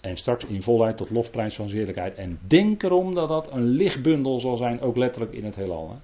en 0.00 0.16
straks 0.16 0.44
in 0.44 0.62
volheid 0.62 0.96
tot 0.96 1.10
lofprijs 1.10 1.54
van 1.54 1.68
zeerlijkheid. 1.68 2.14
En 2.14 2.38
denk 2.46 2.82
erom 2.82 3.14
dat 3.14 3.28
dat 3.28 3.52
een 3.52 3.64
lichtbundel 3.64 4.40
zal 4.40 4.56
zijn, 4.56 4.80
ook 4.80 4.96
letterlijk 4.96 5.32
in 5.32 5.44
het 5.44 5.56
heelal. 5.56 5.90
Hè 5.90 5.96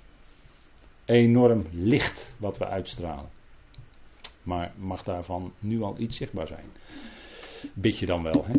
enorm 1.04 1.66
licht 1.72 2.36
wat 2.38 2.58
we 2.58 2.66
uitstralen. 2.66 3.30
Maar 4.42 4.72
mag 4.76 5.02
daarvan 5.02 5.52
nu 5.58 5.82
al 5.82 5.98
iets 5.98 6.16
zichtbaar 6.16 6.46
zijn? 6.46 6.64
Bid 7.74 7.98
je 7.98 8.06
dan 8.06 8.22
wel, 8.22 8.44
hè? 8.46 8.52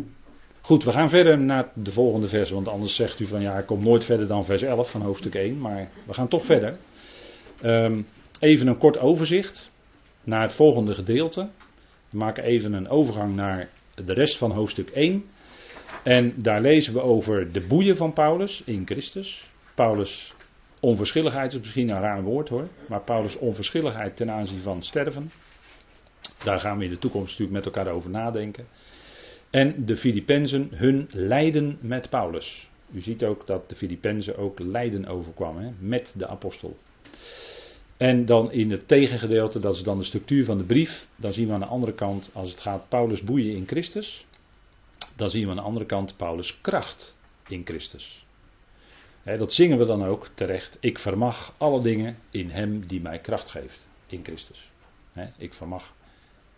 Goed, 0.65 0.84
we 0.84 0.91
gaan 0.91 1.10
verder 1.10 1.39
naar 1.39 1.72
de 1.74 1.91
volgende 1.91 2.27
vers, 2.27 2.50
want 2.50 2.67
anders 2.67 2.96
zegt 2.96 3.20
u 3.20 3.25
van 3.25 3.41
ja, 3.41 3.58
ik 3.58 3.65
kom 3.65 3.84
nooit 3.84 4.03
verder 4.03 4.27
dan 4.27 4.46
vers 4.46 4.62
11 4.62 4.91
van 4.91 5.01
hoofdstuk 5.01 5.36
1, 5.36 5.58
maar 5.58 5.89
we 6.05 6.13
gaan 6.13 6.27
toch 6.27 6.46
verder. 6.46 6.77
Ehm, 7.62 8.01
even 8.39 8.67
een 8.67 8.77
kort 8.77 8.98
overzicht 8.98 9.72
naar 10.24 10.41
het 10.41 10.53
volgende 10.53 10.96
gedeelte. 10.96 11.50
We 12.10 12.17
maken 12.17 12.43
even 12.43 12.74
een 12.74 12.89
overgang 12.89 13.36
naar 13.36 13.70
de 13.96 14.13
rest 14.13 14.38
van 14.38 14.51
hoofdstuk 14.51 14.89
1. 14.89 15.25
En 16.03 16.34
daar 16.36 16.62
lezen 16.62 16.93
we 16.93 17.01
over 17.01 17.51
de 17.51 17.62
boeien 17.62 17.98
van 17.98 18.13
Paulus 18.13 18.63
in 18.65 18.86
Christus. 18.86 19.51
Paulus 19.75 20.36
Onverschilligheid 20.79 21.53
is 21.53 21.60
misschien 21.60 21.89
een 21.89 22.01
raar 22.01 22.24
woord 22.24 22.50
hoor, 22.50 22.67
maar 22.88 23.01
Paulus' 23.01 23.38
onverschilligheid 23.38 24.15
ten 24.15 24.32
aanzien 24.32 24.62
van 24.62 24.84
sterven. 24.84 25.32
Daar 26.43 26.60
gaan 26.60 26.77
we 26.77 26.84
in 26.84 26.89
de 26.89 27.00
toekomst 27.00 27.39
natuurlijk 27.39 27.65
met 27.65 27.75
elkaar 27.75 27.93
over 27.93 28.10
nadenken. 28.10 28.67
En 29.53 29.86
de 29.86 29.95
Filippenzen 29.95 30.69
hun 30.72 31.07
lijden 31.12 31.77
met 31.81 32.10
Paulus. 32.10 32.69
U 32.91 33.01
ziet 33.01 33.24
ook 33.24 33.48
dat 33.48 33.69
de 33.69 33.75
Filippenzen 33.75 34.38
ook 34.38 34.60
lijden 34.60 35.05
overkwamen 35.05 35.75
met 35.79 36.13
de 36.17 36.27
apostel. 36.27 36.77
En 37.98 38.25
dan 38.25 38.51
in 38.51 38.72
het 38.72 38.88
tegengedeelte, 38.88 39.60
dat 39.60 39.75
is 39.75 39.83
dan 39.83 39.98
de 39.98 40.03
structuur 40.03 40.45
van 40.45 40.57
de 40.57 40.63
brief. 40.63 41.07
Dan 41.15 41.33
zien 41.33 41.48
we 41.48 41.53
aan 41.53 41.60
de 41.60 41.65
andere 41.65 41.93
kant, 41.93 42.31
als 42.33 42.50
het 42.50 42.62
gaat 42.62 42.89
Paulus 42.89 43.22
boeien 43.22 43.55
in 43.55 43.67
Christus. 43.67 44.25
Dan 45.15 45.29
zien 45.29 45.43
we 45.43 45.50
aan 45.50 45.55
de 45.55 45.62
andere 45.62 45.86
kant 45.86 46.17
Paulus 46.17 46.62
kracht 46.62 47.15
in 47.48 47.62
Christus 47.65 48.25
dat 49.24 49.53
zingen 49.53 49.77
we 49.77 49.86
dan 49.86 50.05
ook 50.05 50.27
terecht. 50.33 50.77
Ik 50.79 51.00
vermag 51.00 51.53
alle 51.57 51.81
dingen 51.81 52.17
in 52.29 52.50
Hem 52.50 52.88
die 52.88 53.01
mij 53.01 53.19
kracht 53.19 53.50
geeft. 53.50 53.88
In 54.07 54.24
Christus. 54.24 54.72
ik 55.38 55.53
vermag 55.53 55.93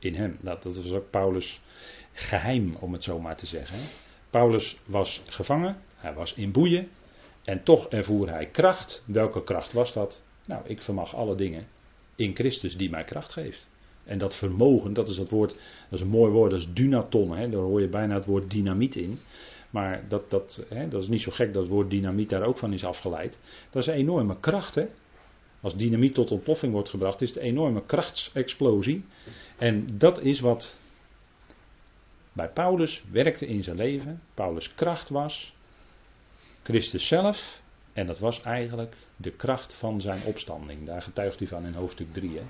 in 0.05 0.15
Hem. 0.15 0.37
Dat, 0.41 0.63
dat 0.63 0.75
was 0.75 0.91
ook 0.91 1.09
Paulus' 1.09 1.61
geheim, 2.13 2.75
om 2.75 2.93
het 2.93 3.03
zo 3.03 3.19
maar 3.19 3.37
te 3.37 3.45
zeggen. 3.45 3.79
Paulus 4.29 4.77
was 4.85 5.21
gevangen, 5.27 5.77
hij 5.95 6.13
was 6.13 6.33
in 6.33 6.51
boeien. 6.51 6.89
En 7.43 7.63
toch 7.63 7.87
ervoer 7.87 8.29
hij 8.29 8.45
kracht. 8.45 9.03
Welke 9.05 9.43
kracht 9.43 9.73
was 9.73 9.93
dat? 9.93 10.21
Nou, 10.45 10.61
ik 10.65 10.81
vermag 10.81 11.15
alle 11.15 11.35
dingen 11.35 11.67
in 12.15 12.35
Christus 12.35 12.77
die 12.77 12.89
mij 12.89 13.03
kracht 13.03 13.31
geeft. 13.31 13.67
En 14.03 14.17
dat 14.17 14.35
vermogen, 14.35 14.93
dat 14.93 15.09
is 15.09 15.17
het 15.17 15.29
woord, 15.29 15.49
dat 15.49 15.99
is 15.99 16.01
een 16.01 16.07
mooi 16.07 16.31
woord, 16.31 16.51
dat 16.51 16.59
is 16.59 16.73
dunaton. 16.73 17.37
Hè? 17.37 17.49
Daar 17.49 17.61
hoor 17.61 17.81
je 17.81 17.87
bijna 17.87 18.13
het 18.13 18.25
woord 18.25 18.51
dynamiet 18.51 18.95
in. 18.95 19.19
Maar 19.69 20.03
dat, 20.07 20.29
dat, 20.29 20.63
hè, 20.69 20.87
dat 20.87 21.01
is 21.01 21.07
niet 21.07 21.21
zo 21.21 21.31
gek 21.31 21.53
dat 21.53 21.61
het 21.61 21.71
woord 21.71 21.89
dynamiet 21.89 22.29
daar 22.29 22.43
ook 22.43 22.57
van 22.57 22.73
is 22.73 22.85
afgeleid. 22.85 23.37
Dat 23.69 23.81
is 23.81 23.87
een 23.87 23.93
enorme 23.93 24.39
kracht. 24.39 24.75
Hè? 24.75 24.85
Als 25.65 25.75
dynamiet 25.75 26.13
tot 26.13 26.31
ontploffing 26.31 26.73
wordt 26.73 26.89
gebracht, 26.89 27.21
is 27.21 27.29
het 27.29 27.37
een 27.37 27.43
enorme 27.43 27.85
krachtsexplosie. 27.85 29.05
En 29.57 29.97
dat 29.97 30.21
is 30.21 30.39
wat 30.39 30.77
bij 32.33 32.49
Paulus 32.49 33.03
werkte 33.11 33.47
in 33.47 33.63
zijn 33.63 33.75
leven. 33.75 34.21
Paulus' 34.33 34.75
kracht 34.75 35.09
was 35.09 35.53
Christus 36.63 37.07
zelf. 37.07 37.61
En 37.93 38.07
dat 38.07 38.19
was 38.19 38.41
eigenlijk 38.41 38.95
de 39.15 39.31
kracht 39.31 39.73
van 39.73 40.01
zijn 40.01 40.23
opstanding. 40.23 40.85
Daar 40.85 41.01
getuigt 41.01 41.39
hij 41.39 41.47
van 41.47 41.65
in 41.65 41.73
hoofdstuk 41.73 42.13
3. 42.13 42.37
Hè? 42.37 42.43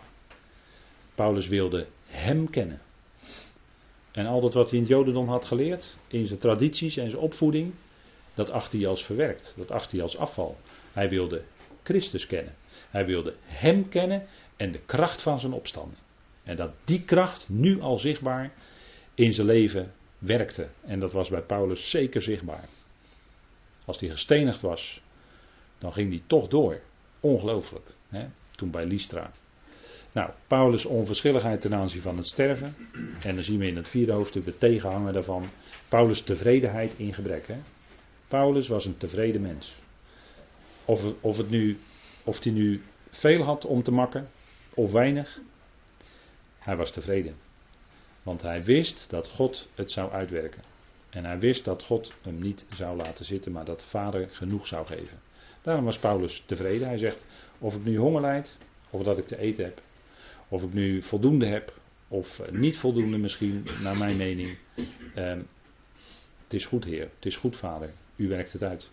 Paulus 1.16 1.48
wilde 1.48 1.88
hem 2.08 2.50
kennen. 2.50 2.82
En 4.12 4.26
al 4.26 4.42
dat 4.42 4.54
wat 4.54 4.70
hij 4.70 4.78
in 4.78 4.84
het 4.84 4.94
Jodendom 4.94 5.30
had 5.30 5.46
geleerd, 5.46 5.96
in 6.08 6.28
zijn 6.28 6.40
tradities 6.40 6.98
en 6.98 7.10
zijn 7.10 7.22
opvoeding, 7.22 7.74
dat 8.34 8.50
achtte 8.50 8.78
hij 8.78 8.88
als 8.88 9.06
verwerkt, 9.06 9.54
dat 9.58 9.72
achtte 9.72 9.96
hij 9.96 10.04
als 10.04 10.18
afval. 10.18 10.58
Hij 10.94 11.10
wilde 11.10 11.44
Christus 11.84 12.28
kennen. 12.28 12.54
Hij 12.96 13.06
wilde 13.06 13.36
Hem 13.42 13.90
kennen 13.90 14.25
en 14.56 14.72
de 14.72 14.80
kracht 14.86 15.22
van 15.22 15.40
zijn 15.40 15.54
opstanding. 15.54 15.98
En 16.44 16.56
dat 16.56 16.72
die 16.84 17.02
kracht 17.02 17.50
nu 17.50 17.82
al 17.82 18.00
zichtbaar 18.00 18.52
in 19.14 19.34
zijn 19.34 19.48
leven 19.48 19.94
werkte. 20.18 20.68
En 20.86 21.00
dat 21.00 21.14
was 21.14 21.30
bij 21.30 21.42
Paulus 21.42 21.90
zeker 21.90 22.22
zichtbaar. 22.22 22.64
Als 23.86 24.00
hij 24.00 24.10
gestenigd 24.10 24.62
was, 24.62 25.02
dan 25.78 25.94
ging 25.94 26.10
hij 26.10 26.22
toch 26.28 26.48
door. 26.48 26.80
Ongelooflijk. 27.20 27.86
Hè? 28.10 28.25
Toen 28.52 28.72
bij 28.72 28.86
Lystra. 28.86 29.32
Nou, 30.12 30.30
Paulus' 30.48 30.86
onverschilligheid 30.86 31.62
ten 31.62 31.74
aanzien 31.74 32.02
van 32.02 32.18
het 32.18 32.28
sterven. 32.28 32.75
En 33.22 33.36
dan 33.36 33.44
zien 33.44 33.60
we 33.60 33.68
in 33.68 33.75
het 33.75 33.90
vierde 33.90 34.12
hoofdstuk 34.12 34.46
de 34.46 34.58
tegenhanger 34.58 35.14
daarvan. 35.14 35.50
Paulus' 35.90 36.22
tevredenheid 36.22 36.92
in 36.98 37.14
gebrek. 37.14 37.48
Hè? 37.48 37.58
Paulus 38.28 38.68
was 38.68 38.86
een 38.86 38.98
tevreden 38.98 39.42
mens. 39.42 39.75
Of, 40.86 41.04
of, 41.22 41.38
het 41.38 41.50
nu, 41.50 41.80
of 42.25 42.44
hij 42.44 42.51
nu 42.51 42.82
veel 43.10 43.41
had 43.44 43.65
om 43.65 43.84
te 43.84 43.91
makken, 43.91 44.29
of 44.74 44.91
weinig. 44.91 45.39
Hij 46.60 46.75
was 46.75 46.91
tevreden. 46.91 47.36
Want 48.24 48.41
hij 48.41 48.63
wist 48.63 49.10
dat 49.10 49.29
God 49.29 49.67
het 49.75 49.91
zou 49.91 50.12
uitwerken. 50.12 50.62
En 51.10 51.25
hij 51.25 51.39
wist 51.39 51.65
dat 51.65 51.84
God 51.84 52.13
hem 52.22 52.39
niet 52.39 52.65
zou 52.74 52.98
laten 52.98 53.25
zitten, 53.25 53.51
maar 53.51 53.65
dat 53.65 53.86
vader 53.86 54.29
genoeg 54.32 54.67
zou 54.67 54.86
geven. 54.86 55.20
Daarom 55.62 55.86
was 55.86 56.00
Paulus 56.00 56.44
tevreden. 56.46 56.88
Hij 56.88 56.98
zegt: 56.98 57.25
Of 57.60 57.75
ik 57.75 57.84
nu 57.84 57.98
honger 57.98 58.22
lijd, 58.22 58.58
of 58.89 59.03
dat 59.03 59.17
ik 59.17 59.27
te 59.27 59.38
eten 59.38 59.63
heb, 59.63 59.82
of 60.48 60.63
ik 60.63 60.74
nu 60.74 61.01
voldoende 61.01 61.46
heb, 61.48 61.74
of 62.08 62.41
niet 62.51 62.77
voldoende 62.77 63.17
misschien, 63.17 63.67
naar 63.82 63.98
mijn 63.98 64.17
mening. 64.17 64.58
Ehm, 65.15 65.41
het 66.44 66.53
is 66.53 66.65
goed, 66.65 66.84
Heer. 66.84 67.10
Het 67.15 67.25
is 67.25 67.38
goed, 67.38 67.58
Vader. 67.58 67.89
U 68.15 68.27
werkt 68.27 68.53
het 68.53 68.63
uit. 68.63 68.89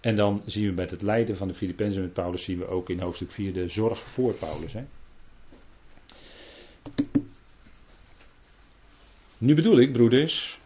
En 0.00 0.16
dan 0.16 0.42
zien 0.46 0.66
we 0.66 0.72
met 0.72 0.90
het 0.90 1.02
lijden 1.02 1.36
van 1.36 1.48
de 1.48 1.54
Filippenzen 1.54 2.02
met 2.02 2.12
Paulus, 2.12 2.44
zien 2.44 2.58
we 2.58 2.68
ook 2.68 2.90
in 2.90 3.00
hoofdstuk 3.00 3.30
4 3.30 3.52
de 3.52 3.68
zorg 3.68 4.10
voor 4.10 4.34
Paulus. 4.34 4.72
Hè? 4.72 4.84
Nu 9.38 9.54
bedoel 9.54 9.78
ik, 9.78 9.92
broeders, 9.92 10.60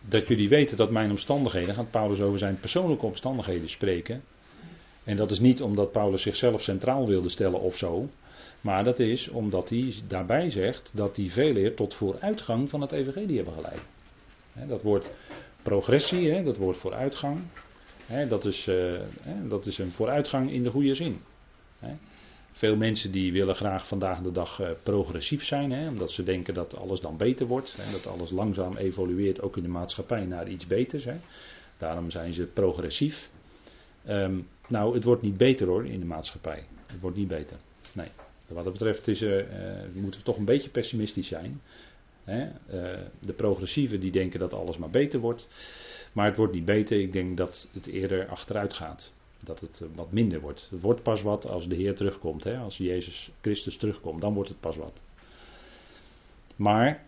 dat 0.00 0.26
jullie 0.26 0.48
weten 0.48 0.76
dat 0.76 0.90
mijn 0.90 1.10
omstandigheden, 1.10 1.74
gaat 1.74 1.90
Paulus 1.90 2.20
over 2.20 2.38
zijn 2.38 2.60
persoonlijke 2.60 3.06
omstandigheden 3.06 3.68
spreken. 3.68 4.22
En 5.04 5.16
dat 5.16 5.30
is 5.30 5.40
niet 5.40 5.62
omdat 5.62 5.92
Paulus 5.92 6.22
zichzelf 6.22 6.62
centraal 6.62 7.06
wilde 7.06 7.28
stellen 7.28 7.60
of 7.60 7.76
zo. 7.76 8.08
Maar 8.60 8.84
dat 8.84 8.98
is 8.98 9.28
omdat 9.28 9.68
hij 9.68 9.94
daarbij 10.08 10.50
zegt 10.50 10.90
dat 10.92 11.14
die 11.14 11.32
veeleer 11.32 11.74
tot 11.74 11.94
vooruitgang 11.94 12.70
van 12.70 12.80
het 12.80 12.92
evangelie 12.92 13.36
hebben 13.36 13.54
geleid. 13.54 13.80
dat 14.68 14.82
woord 14.82 15.10
progressie, 15.62 16.42
dat 16.42 16.56
woord 16.56 16.76
vooruitgang, 16.76 17.40
dat, 18.28 18.44
is, 18.44 18.66
eh, 18.66 19.00
dat 19.48 19.66
is 19.66 19.78
een 19.78 19.92
vooruitgang 19.92 20.50
in 20.50 20.62
de 20.62 20.70
goede 20.70 20.94
zin. 20.94 21.20
Veel 22.52 22.76
mensen 22.76 23.10
die 23.10 23.32
willen 23.32 23.54
graag 23.54 23.86
vandaag 23.88 24.20
de 24.22 24.32
dag 24.32 24.60
eh, 24.60 24.70
progressief 24.82 25.44
zijn, 25.44 25.88
omdat 25.88 26.10
ze 26.10 26.22
denken 26.24 26.54
dat 26.54 26.76
alles 26.76 27.00
dan 27.00 27.16
beter 27.16 27.46
wordt. 27.46 27.76
Dat 27.92 28.06
alles 28.06 28.30
langzaam 28.30 28.76
evolueert, 28.76 29.40
ook 29.42 29.56
in 29.56 29.62
de 29.62 29.68
maatschappij, 29.68 30.24
naar 30.24 30.48
iets 30.48 30.66
beters. 30.66 31.06
Daarom 31.78 32.10
zijn 32.10 32.34
ze 32.34 32.46
progressief. 32.46 33.30
Ehm, 34.04 34.38
nou, 34.68 34.94
het 34.94 35.04
wordt 35.04 35.22
niet 35.22 35.36
beter 35.36 35.66
hoor 35.66 35.86
in 35.86 36.00
de 36.00 36.06
maatschappij. 36.06 36.64
Het 36.86 37.00
wordt 37.00 37.16
niet 37.16 37.28
beter. 37.28 37.56
Nee. 37.92 38.08
Wat 38.46 38.64
dat 38.64 38.72
betreft 38.72 39.08
is, 39.08 39.22
uh, 39.22 39.42
moeten 39.94 40.20
we 40.20 40.26
toch 40.26 40.36
een 40.36 40.44
beetje 40.44 40.68
pessimistisch 40.70 41.26
zijn. 41.28 41.60
De 43.20 43.32
progressieven 43.36 44.00
die 44.00 44.10
denken 44.10 44.40
dat 44.40 44.52
alles 44.52 44.76
maar 44.76 44.90
beter 44.90 45.20
wordt. 45.20 45.46
Maar 46.16 46.26
het 46.26 46.36
wordt 46.36 46.52
niet 46.52 46.64
beter. 46.64 47.00
Ik 47.00 47.12
denk 47.12 47.36
dat 47.36 47.68
het 47.72 47.86
eerder 47.86 48.28
achteruit 48.28 48.74
gaat 48.74 49.12
dat 49.40 49.60
het 49.60 49.80
eh, 49.82 49.88
wat 49.94 50.12
minder 50.12 50.40
wordt. 50.40 50.68
Het 50.70 50.80
wordt 50.80 51.02
pas 51.02 51.22
wat 51.22 51.48
als 51.48 51.68
de 51.68 51.74
Heer 51.74 51.94
terugkomt, 51.94 52.44
hè? 52.44 52.56
als 52.56 52.76
Jezus 52.76 53.30
Christus 53.40 53.76
terugkomt, 53.76 54.20
dan 54.20 54.34
wordt 54.34 54.48
het 54.48 54.60
pas 54.60 54.76
wat. 54.76 55.02
Maar 56.56 57.04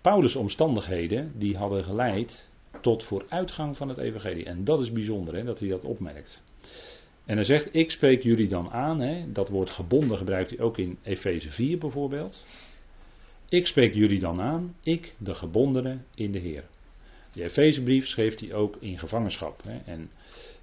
Paulus' 0.00 0.36
omstandigheden, 0.36 1.32
die 1.36 1.56
hadden 1.56 1.84
geleid 1.84 2.48
tot 2.80 3.04
vooruitgang 3.04 3.76
van 3.76 3.88
het 3.88 3.98
evangelie. 3.98 4.44
En 4.44 4.64
dat 4.64 4.80
is 4.80 4.92
bijzonder, 4.92 5.34
hè, 5.34 5.44
dat 5.44 5.58
hij 5.58 5.68
dat 5.68 5.84
opmerkt. 5.84 6.42
En 7.24 7.34
hij 7.34 7.44
zegt, 7.44 7.74
ik 7.74 7.90
spreek 7.90 8.22
jullie 8.22 8.48
dan 8.48 8.70
aan, 8.70 9.00
hè, 9.00 9.32
dat 9.32 9.48
woord 9.48 9.70
gebonden 9.70 10.16
gebruikt 10.16 10.50
hij 10.50 10.60
ook 10.60 10.78
in 10.78 10.98
Efeze 11.02 11.50
4 11.50 11.78
bijvoorbeeld. 11.78 12.44
Ik 13.48 13.66
spreek 13.66 13.94
jullie 13.94 14.20
dan 14.20 14.40
aan, 14.40 14.74
ik, 14.82 15.14
de 15.18 15.34
gebondene 15.34 15.98
in 16.14 16.32
de 16.32 16.38
Heer. 16.38 16.64
De 17.36 17.44
Efezebrief 17.44 18.06
schreef 18.06 18.38
hij 18.38 18.54
ook 18.54 18.76
in 18.80 18.98
gevangenschap. 18.98 19.62
Hè, 19.62 19.92
en 19.92 20.10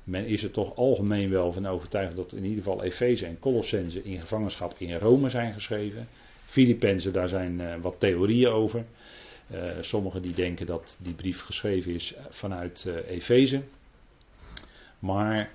men 0.03 0.25
is 0.25 0.43
er 0.43 0.51
toch 0.51 0.75
algemeen 0.75 1.29
wel 1.29 1.51
van 1.51 1.67
overtuigd 1.67 2.15
dat 2.15 2.33
in 2.33 2.43
ieder 2.43 2.63
geval 2.63 2.83
Efeze 2.83 3.25
en 3.25 3.39
Colossense 3.39 4.03
in 4.03 4.19
gevangenschap 4.19 4.75
in 4.77 4.97
Rome 4.97 5.29
zijn 5.29 5.53
geschreven. 5.53 6.07
Filippenzen, 6.45 7.13
daar 7.13 7.27
zijn 7.27 7.59
uh, 7.59 7.75
wat 7.81 7.95
theorieën 7.99 8.49
over. 8.49 8.85
Uh, 9.51 9.63
sommigen 9.81 10.21
die 10.21 10.33
denken 10.33 10.65
dat 10.65 10.97
die 10.99 11.13
brief 11.13 11.41
geschreven 11.41 11.93
is 11.93 12.13
vanuit 12.29 12.85
uh, 12.87 12.95
Efeze. 13.07 13.61
Maar 14.99 15.49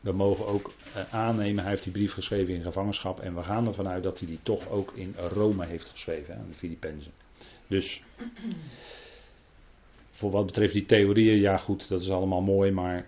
we 0.00 0.12
mogen 0.12 0.46
ook 0.46 0.72
aannemen, 1.10 1.62
hij 1.62 1.70
heeft 1.70 1.82
die 1.82 1.92
brief 1.92 2.12
geschreven 2.12 2.54
in 2.54 2.62
gevangenschap. 2.62 3.20
En 3.20 3.34
we 3.34 3.42
gaan 3.42 3.66
ervan 3.66 3.88
uit 3.88 4.02
dat 4.02 4.18
hij 4.18 4.28
die 4.28 4.38
toch 4.42 4.68
ook 4.68 4.92
in 4.94 5.14
Rome 5.16 5.66
heeft 5.66 5.88
geschreven, 5.88 6.34
aan 6.34 6.46
de 6.48 6.54
Filippenzen. 6.54 7.12
Dus 7.66 8.02
voor 10.16 10.30
wat 10.30 10.46
betreft 10.46 10.72
die 10.72 10.84
theorieën, 10.84 11.40
ja 11.40 11.56
goed, 11.56 11.88
dat 11.88 12.00
is 12.00 12.10
allemaal 12.10 12.40
mooi, 12.40 12.70
maar 12.70 13.06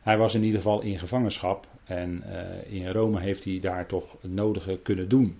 hij 0.00 0.16
was 0.16 0.34
in 0.34 0.42
ieder 0.42 0.60
geval 0.60 0.80
in 0.80 0.98
gevangenschap 0.98 1.66
en 1.84 2.22
uh, 2.26 2.72
in 2.72 2.88
Rome 2.88 3.20
heeft 3.20 3.44
hij 3.44 3.60
daar 3.60 3.86
toch 3.86 4.16
het 4.20 4.32
nodige 4.32 4.78
kunnen 4.82 5.08
doen. 5.08 5.36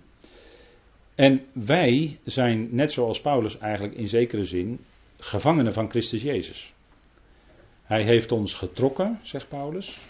En 1.15 1.41
wij 1.53 2.19
zijn, 2.25 2.69
net 2.71 2.93
zoals 2.93 3.21
Paulus 3.21 3.59
eigenlijk 3.59 3.95
in 3.95 4.09
zekere 4.09 4.45
zin, 4.45 4.79
gevangenen 5.17 5.73
van 5.73 5.91
Christus 5.91 6.23
Jezus. 6.23 6.73
Hij 7.83 8.03
heeft 8.03 8.33
ons 8.33 8.55
getrokken, 8.55 9.19
zegt 9.23 9.49
Paulus, 9.49 10.07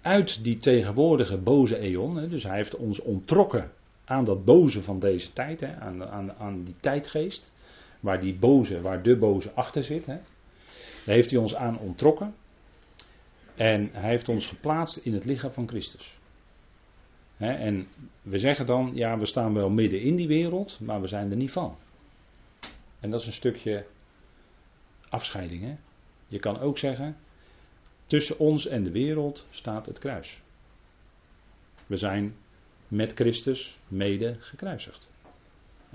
uit 0.00 0.44
die 0.44 0.58
tegenwoordige 0.58 1.36
boze 1.36 1.78
eon. 1.78 2.28
Dus 2.28 2.42
hij 2.42 2.56
heeft 2.56 2.76
ons 2.76 3.00
ontrokken 3.00 3.70
aan 4.04 4.24
dat 4.24 4.44
boze 4.44 4.82
van 4.82 4.98
deze 4.98 5.32
tijd, 5.32 5.62
aan, 5.62 6.04
aan, 6.04 6.32
aan 6.32 6.64
die 6.64 6.74
tijdgeest. 6.80 7.52
Waar 8.00 8.20
die 8.20 8.34
boze, 8.34 8.80
waar 8.80 9.02
de 9.02 9.16
boze 9.16 9.52
achter 9.52 9.82
zit. 9.84 10.06
Hè. 10.06 10.16
Daar 11.04 11.14
heeft 11.14 11.30
hij 11.30 11.38
ons 11.38 11.54
aan 11.54 11.78
ontrokken. 11.78 12.34
En 13.54 13.88
hij 13.92 14.10
heeft 14.10 14.28
ons 14.28 14.46
geplaatst 14.46 14.96
in 14.96 15.14
het 15.14 15.24
lichaam 15.24 15.52
van 15.52 15.68
Christus. 15.68 16.18
en 17.36 17.86
we 18.22 18.38
zeggen 18.38 18.66
dan, 18.66 18.90
ja, 18.94 19.18
we 19.18 19.26
staan 19.26 19.54
wel 19.54 19.70
midden 19.70 20.00
in 20.00 20.16
die 20.16 20.26
wereld, 20.26 20.80
maar 20.80 21.00
we 21.00 21.06
zijn 21.06 21.30
er 21.30 21.36
niet 21.36 21.52
van. 21.52 21.76
En 23.00 23.10
dat 23.10 23.20
is 23.20 23.26
een 23.26 23.32
stukje 23.32 23.86
afscheiding. 25.08 25.62
Hè? 25.62 25.76
Je 26.26 26.38
kan 26.38 26.60
ook 26.60 26.78
zeggen, 26.78 27.16
tussen 28.06 28.38
ons 28.38 28.66
en 28.66 28.82
de 28.84 28.90
wereld 28.90 29.46
staat 29.50 29.86
het 29.86 29.98
kruis. 29.98 30.40
We 31.86 31.96
zijn 31.96 32.34
met 32.88 33.12
Christus 33.12 33.78
mede 33.88 34.36
gekruisigd. 34.38 35.08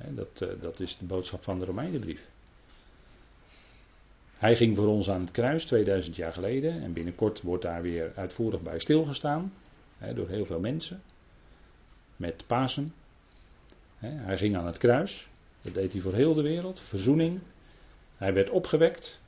Dat, 0.10 0.42
eh, 0.42 0.62
dat 0.62 0.80
is 0.80 0.98
de 0.98 1.06
boodschap 1.06 1.44
van 1.44 1.60
de 1.60 1.66
Romeinenbrief. 1.66 2.22
Hij 4.38 4.56
ging 4.56 4.76
voor 4.76 4.88
ons 4.88 5.10
aan 5.10 5.22
het 5.22 5.32
kruis 5.32 5.66
2000 5.66 6.16
jaar 6.16 6.34
geleden 6.34 6.82
en 6.82 6.94
binnenkort 6.94 7.42
wordt 7.42 7.64
daar 7.64 7.82
weer 7.82 8.12
uitvoerig 8.16 8.62
bij 8.62 8.80
stilgestaan 8.80 9.54
door 10.16 10.30
heel 10.30 10.46
veel 10.46 10.60
mensen 10.60 11.02
met 12.16 12.48
Pasen. 12.48 12.94
Hij 13.98 14.38
ging 14.38 14.56
aan 14.58 14.66
het 14.66 14.78
kruis, 14.78 15.28
dat 15.62 15.74
deed 15.74 15.92
hij 15.92 16.02
voor 16.02 16.14
heel 16.14 16.34
de 16.34 16.42
wereld, 16.42 16.80
verzoening. 16.80 17.40
Hij 18.18 18.34
werd 18.34 18.50
opgewekt 18.50 19.20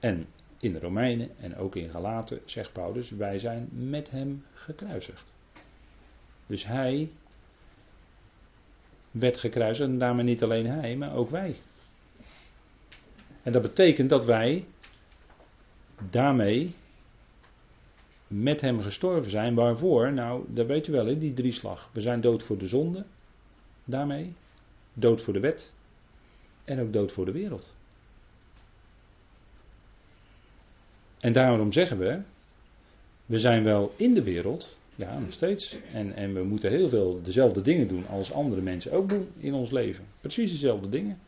en 0.00 0.26
in 0.58 0.72
de 0.72 0.78
Romeinen 0.78 1.30
en 1.40 1.56
ook 1.56 1.76
in 1.76 1.90
Galaten 1.90 2.40
zegt 2.44 2.72
Paulus, 2.72 3.10
wij 3.10 3.38
zijn 3.38 3.68
met 3.72 4.10
hem 4.10 4.44
gekruisigd. 4.54 5.32
Dus 6.46 6.66
hij 6.66 7.10
werd 9.10 9.36
gekruisigd 9.38 9.88
en 9.88 9.98
daarmee 9.98 10.24
niet 10.24 10.42
alleen 10.42 10.66
hij, 10.66 10.96
maar 10.96 11.14
ook 11.14 11.30
wij. 11.30 11.56
En 13.42 13.52
dat 13.52 13.62
betekent 13.62 14.10
dat 14.10 14.24
wij 14.24 14.64
daarmee 16.10 16.74
met 18.26 18.60
hem 18.60 18.80
gestorven 18.80 19.30
zijn. 19.30 19.54
Waarvoor? 19.54 20.12
Nou, 20.12 20.44
dat 20.48 20.66
weet 20.66 20.86
u 20.86 20.92
wel 20.92 21.06
in 21.06 21.18
die 21.18 21.32
drieslag. 21.32 21.90
We 21.92 22.00
zijn 22.00 22.20
dood 22.20 22.42
voor 22.42 22.58
de 22.58 22.66
zonde. 22.66 23.04
Daarmee. 23.84 24.32
Dood 24.92 25.22
voor 25.22 25.32
de 25.32 25.40
wet. 25.40 25.72
En 26.64 26.80
ook 26.80 26.92
dood 26.92 27.12
voor 27.12 27.24
de 27.24 27.32
wereld. 27.32 27.72
En 31.18 31.32
daarom 31.32 31.72
zeggen 31.72 31.98
we, 31.98 32.20
we 33.26 33.38
zijn 33.38 33.64
wel 33.64 33.94
in 33.96 34.14
de 34.14 34.22
wereld, 34.22 34.78
ja, 35.00 35.18
nog 35.18 35.32
steeds. 35.32 35.76
En, 35.92 36.14
en 36.14 36.34
we 36.34 36.42
moeten 36.44 36.70
heel 36.70 36.88
veel 36.88 37.20
dezelfde 37.22 37.60
dingen 37.62 37.88
doen 37.88 38.06
als 38.06 38.32
andere 38.32 38.60
mensen 38.60 38.92
ook 38.92 39.08
doen 39.08 39.28
in 39.36 39.54
ons 39.54 39.70
leven. 39.70 40.04
Precies 40.20 40.50
dezelfde 40.50 40.88
dingen. 40.88 41.18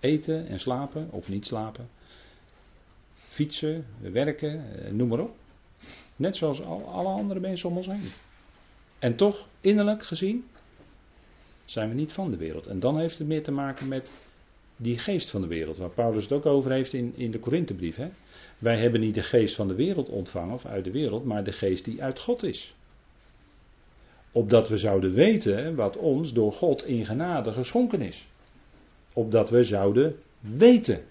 Eten 0.00 0.46
en 0.46 0.60
slapen 0.60 1.08
of 1.10 1.28
niet 1.28 1.46
slapen. 1.46 1.88
Fietsen, 3.14 3.86
werken, 4.00 4.84
eh, 4.84 4.92
noem 4.92 5.08
maar 5.08 5.20
op. 5.20 5.34
Net 6.16 6.36
zoals 6.36 6.62
alle 6.62 7.08
andere 7.08 7.40
mensen 7.40 7.68
om 7.68 7.76
ons 7.76 7.86
heen. 7.86 8.10
En 8.98 9.16
toch, 9.16 9.48
innerlijk 9.60 10.02
gezien, 10.02 10.44
zijn 11.64 11.88
we 11.88 11.94
niet 11.94 12.12
van 12.12 12.30
de 12.30 12.36
wereld. 12.36 12.66
En 12.66 12.80
dan 12.80 12.98
heeft 12.98 13.18
het 13.18 13.28
meer 13.28 13.42
te 13.42 13.52
maken 13.52 13.88
met 13.88 14.10
die 14.76 14.98
geest 14.98 15.30
van 15.30 15.40
de 15.40 15.46
wereld, 15.46 15.76
waar 15.76 15.90
Paulus 15.90 16.22
het 16.22 16.32
ook 16.32 16.46
over 16.46 16.70
heeft 16.70 16.92
in, 16.92 17.12
in 17.16 17.30
de 17.30 17.38
Korinthebrief. 17.38 17.98
Wij 18.62 18.76
hebben 18.76 19.00
niet 19.00 19.14
de 19.14 19.22
geest 19.22 19.54
van 19.54 19.68
de 19.68 19.74
wereld 19.74 20.08
ontvangen 20.08 20.54
of 20.54 20.66
uit 20.66 20.84
de 20.84 20.90
wereld, 20.90 21.24
maar 21.24 21.44
de 21.44 21.52
geest 21.52 21.84
die 21.84 22.02
uit 22.02 22.18
God 22.18 22.42
is. 22.42 22.74
Opdat 24.32 24.68
we 24.68 24.76
zouden 24.76 25.12
weten 25.12 25.74
wat 25.74 25.96
ons 25.96 26.32
door 26.32 26.52
God 26.52 26.86
in 26.86 27.06
genade 27.06 27.52
geschonken 27.52 28.00
is 28.00 28.26
opdat 29.12 29.50
we 29.50 29.64
zouden 29.64 30.18
weten. 30.40 31.04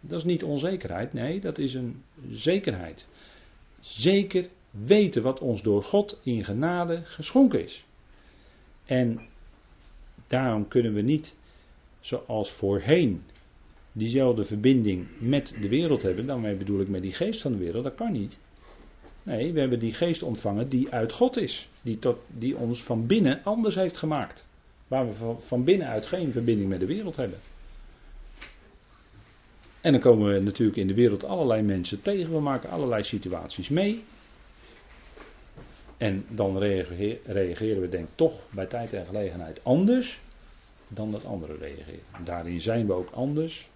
Dat 0.00 0.18
is 0.18 0.24
niet 0.24 0.44
onzekerheid, 0.44 1.12
nee, 1.12 1.40
dat 1.40 1.58
is 1.58 1.74
een 1.74 2.02
zekerheid. 2.30 3.06
Zeker 3.80 4.48
weten 4.70 5.22
wat 5.22 5.40
ons 5.40 5.62
door 5.62 5.82
God 5.82 6.20
in 6.22 6.44
genade 6.44 7.02
geschonken 7.04 7.62
is. 7.62 7.84
En 8.84 9.20
daarom 10.26 10.68
kunnen 10.68 10.94
we 10.94 11.00
niet, 11.00 11.36
zoals 12.00 12.50
voorheen, 12.50 13.22
diezelfde 13.92 14.44
verbinding 14.44 15.06
met 15.18 15.54
de 15.60 15.68
wereld 15.68 16.02
hebben. 16.02 16.26
Dan 16.26 16.42
bedoel 16.42 16.80
ik 16.80 16.88
met 16.88 17.02
die 17.02 17.12
geest 17.12 17.40
van 17.40 17.52
de 17.52 17.58
wereld, 17.58 17.84
dat 17.84 17.94
kan 17.94 18.12
niet. 18.12 18.38
Nee, 19.22 19.52
we 19.52 19.60
hebben 19.60 19.78
die 19.78 19.94
geest 19.94 20.22
ontvangen 20.22 20.68
die 20.68 20.90
uit 20.90 21.12
God 21.12 21.36
is. 21.36 21.68
Die, 21.82 21.98
tot, 21.98 22.18
die 22.26 22.56
ons 22.56 22.82
van 22.82 23.06
binnen 23.06 23.40
anders 23.44 23.74
heeft 23.74 23.96
gemaakt. 23.96 24.46
Waar 24.88 25.06
we 25.06 25.34
van 25.38 25.64
binnenuit 25.64 26.06
geen 26.06 26.32
verbinding 26.32 26.68
met 26.68 26.80
de 26.80 26.86
wereld 26.86 27.16
hebben. 27.16 27.38
En 29.80 29.92
dan 29.92 30.00
komen 30.00 30.32
we 30.34 30.40
natuurlijk 30.40 30.78
in 30.78 30.86
de 30.86 30.94
wereld 30.94 31.24
allerlei 31.24 31.62
mensen 31.62 32.02
tegen. 32.02 32.32
We 32.32 32.40
maken 32.40 32.70
allerlei 32.70 33.02
situaties 33.02 33.68
mee. 33.68 34.04
En 35.96 36.24
dan 36.28 36.58
reageren 36.58 37.80
we 37.80 37.88
denk 37.88 38.04
ik 38.04 38.14
toch 38.14 38.40
bij 38.50 38.66
tijd 38.66 38.92
en 38.92 39.06
gelegenheid 39.06 39.60
anders 39.64 40.20
dan 40.88 41.12
dat 41.12 41.24
anderen 41.24 41.58
reageren. 41.58 42.00
Daarin 42.24 42.60
zijn 42.60 42.86
we 42.86 42.92
ook 42.92 43.10
anders. 43.10 43.70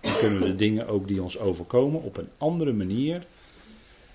Dan 0.00 0.18
kunnen 0.18 0.40
we 0.40 0.46
de 0.46 0.54
dingen 0.54 0.86
ook 0.86 1.08
die 1.08 1.22
ons 1.22 1.38
overkomen 1.38 2.02
op 2.02 2.16
een 2.16 2.28
andere 2.38 2.72
manier 2.72 3.26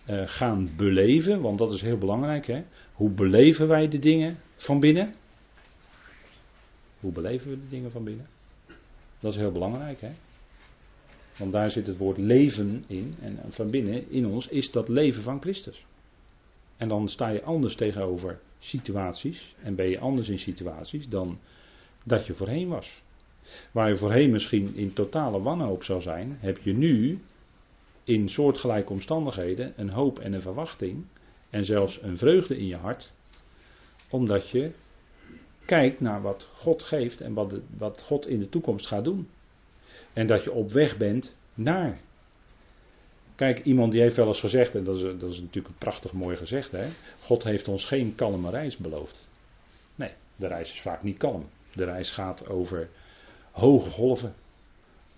eh, 0.06 0.22
gaan 0.26 0.70
beleven, 0.78 1.42
want 1.42 1.58
dat 1.58 1.74
is 1.74 1.82
heel 1.82 1.98
belangrijk. 1.98 2.48
Hè? 2.48 2.64
Hoe 2.94 3.10
beleven 3.10 3.68
wij 3.68 3.88
de 3.88 4.00
dingen 4.00 4.38
van 4.56 4.80
binnen? 4.80 5.16
Hoe 7.00 7.12
beleven 7.12 7.50
we 7.50 7.56
de 7.56 7.70
dingen 7.70 7.92
van 7.92 8.04
binnen? 8.04 8.28
Dat 9.20 9.34
is 9.34 9.40
heel 9.40 9.52
belangrijk. 9.52 10.02
Hè? 10.02 10.12
Want 11.38 11.52
daar 11.52 11.72
zit 11.72 11.88
het 11.88 11.98
woord 11.98 12.18
leven 12.18 12.84
in. 12.88 13.16
En 13.22 13.40
van 13.50 13.70
binnen 13.70 14.12
in 14.12 14.28
ons 14.28 14.48
is 14.48 14.72
dat 14.72 14.88
leven 14.88 15.22
van 15.22 15.42
Christus. 15.42 15.86
En 16.78 16.88
dan 16.88 17.10
sta 17.10 17.30
je 17.30 17.44
anders 17.44 17.76
tegenover 17.76 18.40
situaties. 18.60 19.56
En 19.64 19.76
ben 19.76 19.90
je 19.90 20.00
anders 20.00 20.30
in 20.30 20.40
situaties 20.40 21.10
dan 21.10 21.40
dat 22.04 22.26
je 22.26 22.34
voorheen 22.34 22.68
was. 22.68 23.02
Waar 23.72 23.90
je 23.90 23.96
voorheen 23.96 24.32
misschien 24.32 24.76
in 24.76 24.94
totale 24.94 25.42
wanhoop 25.42 25.84
zou 25.84 26.02
zijn, 26.02 26.38
heb 26.40 26.58
je 26.58 26.74
nu 26.74 27.20
in 28.04 28.30
soortgelijke 28.30 28.92
omstandigheden 28.92 29.74
een 29.76 29.90
hoop 29.90 30.20
en 30.20 30.34
een 30.34 30.42
verwachting. 30.42 31.06
En 31.50 31.66
zelfs 31.66 32.02
een 32.02 32.18
vreugde 32.18 32.58
in 32.58 32.68
je 32.68 32.76
hart. 32.76 33.14
Omdat 34.10 34.50
je 34.50 34.72
kijkt 35.66 36.00
naar 36.00 36.22
wat 36.22 36.50
God 36.54 36.84
geeft 36.84 37.22
en 37.22 37.34
wat, 37.34 37.60
wat 37.78 38.02
God 38.02 38.28
in 38.28 38.40
de 38.40 38.50
toekomst 38.50 38.88
gaat 38.88 39.04
doen. 39.04 39.30
En 40.14 40.28
dat 40.28 40.44
je 40.44 40.52
op 40.52 40.72
weg 40.72 40.98
bent 40.98 41.36
naar. 41.54 42.00
Kijk, 43.36 43.66
iemand 43.66 43.92
die 43.92 44.02
heeft 44.02 44.16
wel 44.16 44.28
eens 44.28 44.40
gezegd, 44.40 44.76
en 44.76 44.84
dat 44.84 44.98
is, 44.98 45.02
dat 45.02 45.32
is 45.32 45.40
natuurlijk 45.40 45.68
een 45.68 45.78
prachtig 45.78 46.14
mooi 46.14 46.38
gezegd, 46.38 46.72
hè? 46.72 46.88
God 47.20 47.44
heeft 47.44 47.68
ons 47.68 47.86
geen 47.86 48.16
kalme 48.16 48.50
reis 48.50 48.78
beloofd. 48.78 49.28
Nee, 49.96 50.12
de 50.36 50.48
reis 50.48 50.74
is 50.74 50.82
vaak 50.82 51.04
niet 51.04 51.18
kalm. 51.18 51.50
De 51.74 51.84
reis 51.84 52.12
gaat 52.12 52.48
over 52.48 52.90
hoge 53.56 53.90
golven. 53.90 54.36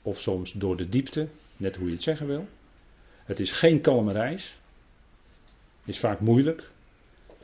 Of 0.02 0.19
soms 0.19 0.52
door 0.52 0.78
de 0.78 0.89
diepte, 0.89 1.28
net 1.58 1.76
hoe 1.76 1.88
je 1.88 1.93
het 1.93 2.04
zeggen 2.04 2.28
wil. 2.28 2.47
Het 3.26 3.39
is 3.39 3.52
geen 3.52 3.82
kalme 3.82 4.12
reis. 4.12 4.58
Is 5.86 6.00
vaak 6.00 6.19
moeilijk. 6.19 6.69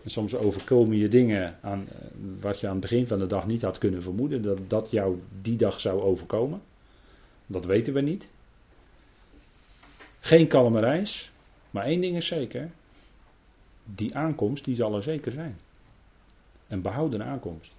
En 0.04 0.10
soms 0.10 0.36
overkomen 0.36 0.98
je 0.98 1.08
dingen 1.08 1.58
aan, 1.62 1.88
eh, 1.90 1.96
wat 2.40 2.60
je 2.60 2.68
aan 2.68 2.72
het 2.72 2.82
begin 2.82 3.08
van 3.08 3.20
de 3.20 3.28
dag 3.28 3.48
niet 3.48 3.62
had 3.62 3.78
kunnen 3.78 4.02
vermoeden, 4.02 4.42
dat 4.42 4.70
dat 4.70 4.92
jou 4.92 5.22
die 5.42 5.58
dag 5.58 5.80
zou 5.80 6.02
overkomen. 6.02 6.62
Dat 7.46 7.66
weten 7.66 7.94
we 7.94 8.02
niet. 8.02 8.30
Geen 10.20 10.48
kalme 10.48 10.80
reis, 10.80 11.32
maar 11.70 11.86
één 11.86 12.02
ding 12.02 12.16
is 12.16 12.28
zeker. 12.28 12.72
Die 13.84 14.16
aankomst, 14.16 14.66
die 14.66 14.76
zal 14.76 14.96
er 14.96 15.04
zeker 15.04 15.32
zijn. 15.32 15.58
Een 16.68 16.82
behouden 16.82 17.24
aankomst. 17.24 17.72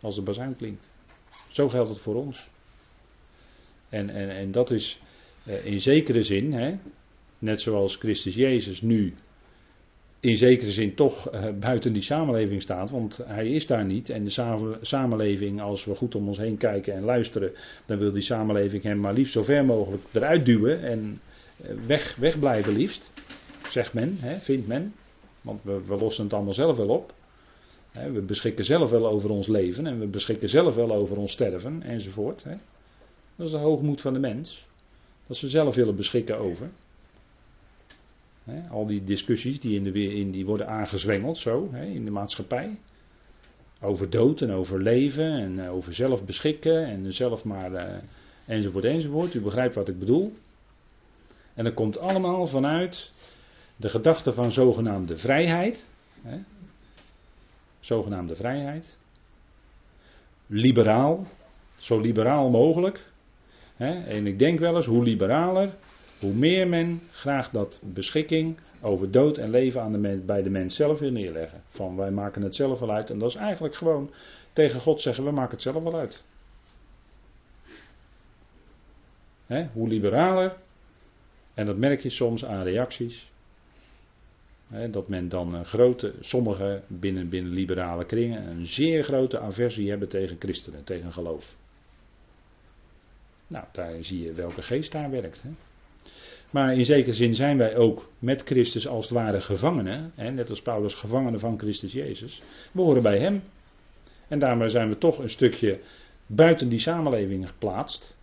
Als 0.00 0.14
de 0.14 0.22
bazuin 0.22 0.56
klinkt. 0.56 0.88
Zo 1.48 1.68
geldt 1.68 1.88
het 1.88 1.98
voor 1.98 2.14
ons. 2.14 2.48
En, 3.88 4.10
en, 4.10 4.30
en 4.30 4.52
dat 4.52 4.70
is 4.70 5.00
eh, 5.44 5.64
in 5.64 5.80
zekere 5.80 6.22
zin, 6.22 6.52
hè, 6.52 6.74
net 7.38 7.60
zoals 7.60 7.96
Christus 7.96 8.34
Jezus 8.34 8.80
nu 8.80 9.14
in 10.20 10.36
zekere 10.36 10.70
zin 10.70 10.94
toch 10.94 11.30
eh, 11.30 11.44
buiten 11.60 11.92
die 11.92 12.02
samenleving 12.02 12.62
staat, 12.62 12.90
want 12.90 13.20
hij 13.24 13.48
is 13.48 13.66
daar 13.66 13.84
niet. 13.84 14.10
En 14.10 14.24
de 14.24 14.76
samenleving, 14.80 15.60
als 15.60 15.84
we 15.84 15.94
goed 15.94 16.14
om 16.14 16.28
ons 16.28 16.38
heen 16.38 16.56
kijken 16.56 16.94
en 16.94 17.02
luisteren, 17.02 17.52
dan 17.86 17.98
wil 17.98 18.12
die 18.12 18.22
samenleving 18.22 18.82
hem 18.82 19.00
maar 19.00 19.12
liefst 19.12 19.32
zo 19.32 19.42
ver 19.42 19.64
mogelijk 19.64 20.02
eruit 20.12 20.46
duwen 20.46 20.82
en 20.82 21.20
eh, 21.56 21.70
weg, 21.86 22.16
wegblijven 22.16 22.72
liefst, 22.72 23.10
zegt 23.68 23.92
men, 23.92 24.16
hè, 24.20 24.38
vindt 24.38 24.66
men. 24.66 24.94
Want 25.40 25.60
we, 25.62 25.80
we 25.86 25.96
lossen 25.96 26.24
het 26.24 26.32
allemaal 26.32 26.54
zelf 26.54 26.76
wel 26.76 26.88
op. 26.88 27.12
We 27.92 28.22
beschikken 28.26 28.64
zelf 28.64 28.90
wel 28.90 29.08
over 29.08 29.30
ons 29.30 29.46
leven 29.46 29.86
en 29.86 29.98
we 29.98 30.06
beschikken 30.06 30.48
zelf 30.48 30.74
wel 30.74 30.92
over 30.92 31.16
ons 31.16 31.32
sterven 31.32 31.82
enzovoort. 31.82 32.44
Dat 33.36 33.46
is 33.46 33.50
de 33.50 33.58
hoogmoed 33.58 34.00
van 34.00 34.12
de 34.12 34.18
mens. 34.18 34.66
Dat 35.26 35.36
ze 35.36 35.48
zelf 35.48 35.74
willen 35.74 35.96
beschikken 35.96 36.38
over 36.38 36.70
al 38.70 38.86
die 38.86 39.04
discussies 39.04 39.60
die, 39.60 39.76
in 39.76 39.84
de, 39.84 40.14
in, 40.14 40.30
die 40.30 40.46
worden 40.46 40.68
aangezwengeld 40.68 41.38
zo 41.38 41.70
in 41.72 42.04
de 42.04 42.10
maatschappij. 42.10 42.78
Over 43.80 44.10
dood 44.10 44.40
en 44.42 44.50
over 44.50 44.82
leven 44.82 45.32
en 45.32 45.64
eh, 45.64 45.72
over 45.72 45.94
zelf 45.94 46.24
beschikken 46.24 46.84
en 46.84 47.12
zelf 47.12 47.44
maar 47.44 47.72
uh, 47.72 47.96
enzovoort 48.46 48.84
enzovoort. 48.84 49.34
U 49.34 49.40
begrijpt 49.40 49.74
wat 49.74 49.88
ik 49.88 49.98
bedoel. 49.98 50.32
En 51.54 51.64
dat 51.64 51.74
komt 51.74 51.98
allemaal 51.98 52.46
vanuit 52.46 53.12
de 53.76 53.88
gedachte 53.88 54.32
van 54.32 54.52
zogenaamde 54.52 55.18
vrijheid. 55.18 55.88
Zogenaamde 57.80 58.36
vrijheid. 58.36 58.98
Liberaal. 60.46 61.26
Zo 61.76 62.00
liberaal 62.00 62.50
mogelijk. 62.50 63.08
En 63.76 64.26
ik 64.26 64.38
denk 64.38 64.58
wel 64.58 64.76
eens, 64.76 64.86
hoe 64.86 65.02
liberaler, 65.02 65.70
hoe 66.18 66.32
meer 66.32 66.68
men 66.68 67.02
graag 67.12 67.50
dat 67.50 67.80
beschikking 67.82 68.56
over 68.80 69.10
dood 69.10 69.38
en 69.38 69.50
leven 69.50 69.82
aan 69.82 69.92
de 69.92 70.22
bij 70.26 70.42
de 70.42 70.50
mens 70.50 70.74
zelf 70.74 70.98
wil 70.98 71.10
neerleggen. 71.10 71.62
Van 71.68 71.96
wij 71.96 72.10
maken 72.10 72.42
het 72.42 72.54
zelf 72.54 72.78
wel 72.78 72.90
uit. 72.90 73.10
En 73.10 73.18
dat 73.18 73.28
is 73.28 73.34
eigenlijk 73.34 73.74
gewoon 73.74 74.10
tegen 74.52 74.80
God 74.80 75.00
zeggen: 75.00 75.24
we 75.24 75.30
maken 75.30 75.50
het 75.50 75.62
zelf 75.62 75.82
wel 75.82 75.96
uit. 75.96 76.22
hoe 79.72 79.88
liberaler, 79.88 80.56
en 81.54 81.66
dat 81.66 81.76
merk 81.76 82.00
je 82.00 82.10
soms 82.10 82.44
aan 82.44 82.62
reacties. 82.62 83.30
Dat 84.90 85.08
men 85.08 85.28
dan 85.28 85.54
een 85.54 85.64
grote, 85.64 86.12
sommigen 86.20 86.82
binnen, 86.86 87.28
binnen 87.28 87.52
liberale 87.52 88.04
kringen, 88.04 88.46
een 88.46 88.66
zeer 88.66 89.04
grote 89.04 89.38
aversie 89.38 89.90
hebben 89.90 90.08
tegen 90.08 90.36
christenen, 90.38 90.84
tegen 90.84 91.12
geloof. 91.12 91.56
Nou, 93.46 93.64
daar 93.72 94.04
zie 94.04 94.22
je 94.22 94.32
welke 94.32 94.62
geest 94.62 94.92
daar 94.92 95.10
werkt. 95.10 95.42
Hè? 95.42 95.50
Maar 96.50 96.76
in 96.76 96.84
zekere 96.84 97.14
zin 97.14 97.34
zijn 97.34 97.58
wij 97.58 97.76
ook 97.76 98.10
met 98.18 98.42
Christus 98.42 98.88
als 98.88 99.04
het 99.04 99.14
ware 99.14 99.40
gevangenen. 99.40 100.12
Hè, 100.14 100.30
net 100.30 100.50
als 100.50 100.62
Paulus 100.62 100.94
gevangenen 100.94 101.40
van 101.40 101.58
Christus 101.58 101.92
Jezus. 101.92 102.42
We 102.72 102.80
horen 102.80 103.02
bij 103.02 103.18
hem. 103.18 103.42
En 104.28 104.38
daarmee 104.38 104.68
zijn 104.68 104.88
we 104.88 104.98
toch 104.98 105.18
een 105.18 105.30
stukje 105.30 105.80
buiten 106.26 106.68
die 106.68 106.78
samenleving 106.78 107.48
geplaatst. 107.48 108.16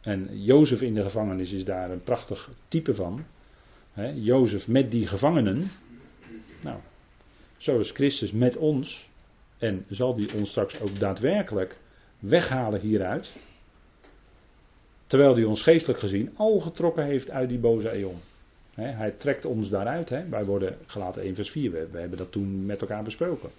En 0.00 0.42
Jozef 0.42 0.82
in 0.82 0.94
de 0.94 1.02
gevangenis 1.02 1.52
is 1.52 1.64
daar 1.64 1.90
een 1.90 2.02
prachtig 2.02 2.50
type 2.68 2.94
van. 2.94 3.24
Jozef 4.14 4.68
met 4.68 4.90
die 4.90 5.06
gevangenen. 5.06 5.70
Nou, 6.62 6.78
zo 7.56 7.78
is 7.78 7.90
Christus 7.90 8.32
met 8.32 8.56
ons. 8.56 9.10
En 9.58 9.84
zal 9.88 10.14
die 10.14 10.34
ons 10.34 10.50
straks 10.50 10.80
ook 10.80 10.98
daadwerkelijk 10.98 11.76
weghalen 12.18 12.80
hieruit. 12.80 13.30
Terwijl 15.06 15.34
hij 15.34 15.44
ons 15.44 15.62
geestelijk 15.62 15.98
gezien 15.98 16.32
al 16.36 16.60
getrokken 16.60 17.04
heeft 17.04 17.30
uit 17.30 17.48
die 17.48 17.58
boze 17.58 17.90
eon. 17.90 18.16
hij 18.74 19.10
trekt 19.10 19.44
ons 19.44 19.68
daaruit. 19.68 20.08
Wij 20.08 20.44
worden 20.44 20.78
gelaten 20.86 21.22
1 21.22 21.34
vers 21.34 21.50
4. 21.50 21.70
We, 21.70 21.98
hebben 21.98 22.18
dat 22.18 22.32
toen 22.32 22.66
met 22.66 22.80
elkaar 22.80 23.02
besproken. 23.02 23.50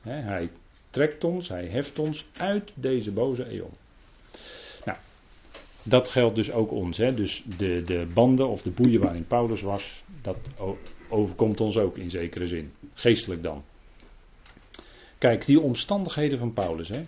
hij 0.00 0.50
trekt 0.90 1.24
ons, 1.24 1.48
hij 1.48 1.66
heft 1.66 1.98
ons 1.98 2.28
uit 2.36 2.70
deze 2.74 3.12
boze 3.12 3.44
eon. 3.44 3.70
Dat 5.88 6.08
geldt 6.08 6.36
dus 6.36 6.52
ook 6.52 6.70
ons. 6.70 6.96
Dus 6.96 7.44
de, 7.56 7.82
de 7.82 8.06
banden 8.14 8.48
of 8.48 8.62
de 8.62 8.70
boeien 8.70 9.00
waarin 9.00 9.26
Paulus 9.26 9.60
was, 9.60 10.04
dat 10.22 10.38
overkomt 11.08 11.60
ons 11.60 11.78
ook 11.78 11.96
in 11.96 12.10
zekere 12.10 12.46
zin. 12.46 12.72
Geestelijk 12.94 13.42
dan. 13.42 13.64
Kijk, 15.18 15.46
die 15.46 15.60
omstandigheden 15.60 16.38
van 16.38 16.52
Paulus. 16.52 16.88
Hè, 16.88 17.04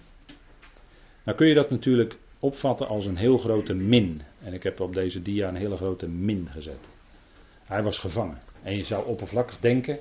nou 1.25 1.37
kun 1.37 1.47
je 1.47 1.55
dat 1.55 1.71
natuurlijk 1.71 2.17
opvatten 2.39 2.89
als 2.89 3.07
een 3.07 3.17
heel 3.17 3.39
grote 3.39 3.75
min. 3.75 4.23
En 4.43 4.53
ik 4.53 4.63
heb 4.63 4.81
op 4.81 4.95
deze 4.95 5.23
dia 5.23 5.49
een 5.49 5.55
hele 5.55 5.77
grote 5.77 6.09
min 6.09 6.49
gezet. 6.51 6.89
Hij 7.65 7.83
was 7.83 7.99
gevangen. 7.99 8.39
En 8.63 8.77
je 8.77 8.83
zou 8.83 9.07
oppervlakkig 9.07 9.59
denken, 9.59 9.99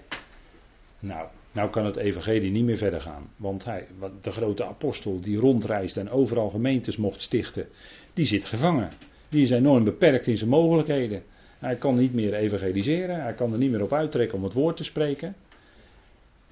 nou, 1.00 1.28
nou 1.52 1.70
kan 1.70 1.86
het 1.86 1.96
evangelie 1.96 2.52
niet 2.52 2.64
meer 2.64 2.78
verder 2.78 3.02
gaan. 3.02 3.30
Want 3.36 3.66
hij, 3.66 3.88
de 4.22 4.32
grote 4.32 4.66
apostel 4.66 5.20
die 5.20 5.38
rondreist 5.38 5.98
en 5.98 6.10
overal 6.10 6.50
gemeentes 6.50 6.98
mocht 6.98 7.22
stichten, 7.22 7.68
die 8.14 8.26
zit 8.26 8.46
gevangen. 8.46 8.90
Die 9.30 9.44
is 9.44 9.50
enorm 9.50 9.84
beperkt 9.84 10.28
in 10.28 10.38
zijn 10.38 10.50
mogelijkheden. 10.50 11.24
Hij 11.60 11.76
kan 11.76 11.98
niet 11.98 12.14
meer 12.14 12.34
evangeliseren, 12.34 13.22
hij 13.22 13.34
kan 13.34 13.52
er 13.52 13.58
niet 13.58 13.72
meer 13.72 13.84
op 13.84 13.94
uittrekken 13.94 14.38
om 14.38 14.44
het 14.44 14.54
woord 14.54 14.78
te 14.78 14.84
spreken. 14.84 15.36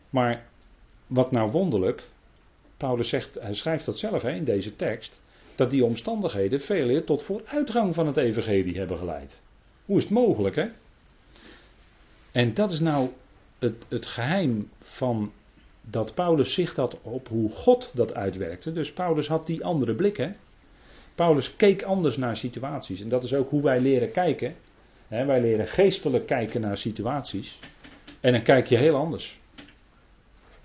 Maar 0.10 0.46
wat 1.08 1.32
nou 1.32 1.52
wonderlijk, 1.52 2.04
Paulus 2.78 3.10
zegt, 3.10 3.36
hij 3.41 3.54
schrijft 3.54 3.86
dat 3.86 4.00
zelf 4.00 4.22
hè, 4.22 4.32
in 4.32 4.43
deze 4.43 4.76
tekst, 4.76 5.22
dat 5.56 5.72
die 5.72 5.86
omstandigheden 5.86 6.62
veel 6.62 6.89
eer 6.89 7.04
tot 7.04 7.24
vooruitgang 7.24 7.93
van 7.93 8.08
het 8.08 8.17
evangelie 8.17 8.78
hebben 8.78 8.98
geleid. 8.98 9.39
Hoe 9.86 9.98
is 9.98 10.04
het 10.04 10.12
mogelijk, 10.12 10.56
hè? 10.56 10.67
En 12.32 12.54
dat 12.54 12.72
is 12.72 12.80
nou 12.80 13.10
het, 13.60 13.76
het 13.88 14.06
geheim 14.06 14.70
van 14.82 15.32
dat 15.82 16.13
Paulus 16.13 16.54
zicht 16.54 16.76
had 16.76 16.98
op 17.02 17.28
hoe 17.28 17.52
God 17.52 17.91
dat 17.93 18.13
uitwerkte. 18.13 18.72
Dus 18.72 18.93
Paulus 18.93 19.28
had 19.28 19.48
die 19.48 19.65
andere 19.65 19.96
blik, 19.96 20.17
hè? 20.17 20.30
Paulus 21.17 21.56
keek 21.56 21.84
anders 21.84 22.17
naar 22.17 22.38
situaties. 22.38 23.01
En 23.01 23.10
dat 23.10 23.23
is 23.23 23.34
ook 23.34 23.49
hoe 23.49 23.62
wij 23.62 23.80
leren 23.80 24.12
kijken. 24.12 24.56
wij 25.08 25.41
leren 25.41 25.67
geestelijk 25.67 26.25
kijken 26.25 26.62
naar 26.62 26.77
situaties. 26.77 27.60
En 28.21 28.32
dan 28.32 28.43
kijk 28.43 28.67
je 28.67 28.77
heel 28.77 28.95
anders. 28.95 29.39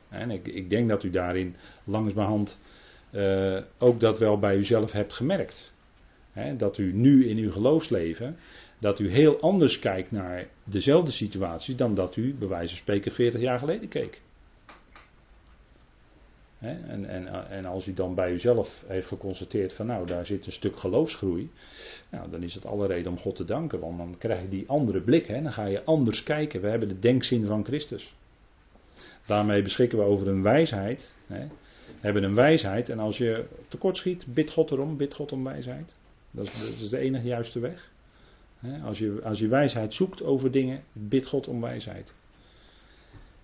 En 0.08 0.30
ik, 0.30 0.46
ik 0.46 0.70
denk 0.70 0.88
dat 0.88 1.02
u 1.02 1.10
daarin 1.10 1.56
langzamerhand 1.84 2.58
uh, 3.10 3.60
ook 3.78 4.00
dat 4.00 4.18
wel 4.18 4.38
bij 4.38 4.56
uzelf 4.56 4.92
hebt 4.92 5.12
gemerkt. 5.12 5.72
dat 6.56 6.78
u 6.78 6.92
nu 6.92 7.28
in 7.28 7.36
uw 7.36 7.50
geloofsleven 7.52 8.36
dat 8.78 8.98
u 8.98 9.10
heel 9.10 9.40
anders 9.40 9.78
kijkt 9.78 10.10
naar 10.10 10.46
dezelfde 10.64 11.10
situatie 11.10 11.74
dan 11.74 11.94
dat 11.94 12.16
u, 12.16 12.34
bij 12.34 12.48
wijze 12.48 12.68
van 12.68 12.76
spreken, 12.76 13.12
40 13.12 13.40
jaar 13.40 13.58
geleden 13.58 13.88
keek. 13.88 14.20
En, 16.62 17.04
en, 17.08 17.50
en 17.50 17.64
als 17.64 17.86
u 17.86 17.94
dan 17.94 18.14
bij 18.14 18.32
uzelf 18.32 18.84
heeft 18.86 19.06
geconstateerd 19.06 19.72
van 19.72 19.86
nou, 19.86 20.06
daar 20.06 20.26
zit 20.26 20.46
een 20.46 20.52
stuk 20.52 20.76
geloofsgroei, 20.76 21.50
nou, 22.08 22.30
dan 22.30 22.42
is 22.42 22.54
het 22.54 22.66
alle 22.66 22.86
reden 22.86 23.12
om 23.12 23.18
God 23.18 23.36
te 23.36 23.44
danken, 23.44 23.80
want 23.80 23.98
dan 23.98 24.14
krijg 24.18 24.40
je 24.40 24.48
die 24.48 24.68
andere 24.68 25.00
blik, 25.00 25.26
hè? 25.26 25.42
dan 25.42 25.52
ga 25.52 25.64
je 25.64 25.84
anders 25.84 26.22
kijken. 26.22 26.60
We 26.60 26.68
hebben 26.68 26.88
de 26.88 26.98
denkzin 26.98 27.46
van 27.46 27.64
Christus. 27.64 28.14
Daarmee 29.26 29.62
beschikken 29.62 29.98
we 29.98 30.04
over 30.04 30.28
een 30.28 30.42
wijsheid. 30.42 31.14
Hebben 32.00 32.22
een 32.22 32.34
wijsheid 32.34 32.88
en 32.88 32.98
als 32.98 33.18
je 33.18 33.44
tekortschiet, 33.68 34.34
bid 34.34 34.50
God 34.50 34.70
erom, 34.70 34.96
bid 34.96 35.14
God 35.14 35.32
om 35.32 35.44
wijsheid. 35.44 35.94
Dat 36.30 36.46
is, 36.46 36.60
dat 36.60 36.80
is 36.80 36.88
de 36.88 36.98
enige 36.98 37.26
juiste 37.26 37.60
weg. 37.60 37.90
Als 38.84 38.98
je, 38.98 39.20
als 39.24 39.38
je 39.38 39.48
wijsheid 39.48 39.94
zoekt 39.94 40.22
over 40.22 40.50
dingen, 40.50 40.82
bid 40.92 41.26
God 41.26 41.48
om 41.48 41.60
wijsheid. 41.60 42.14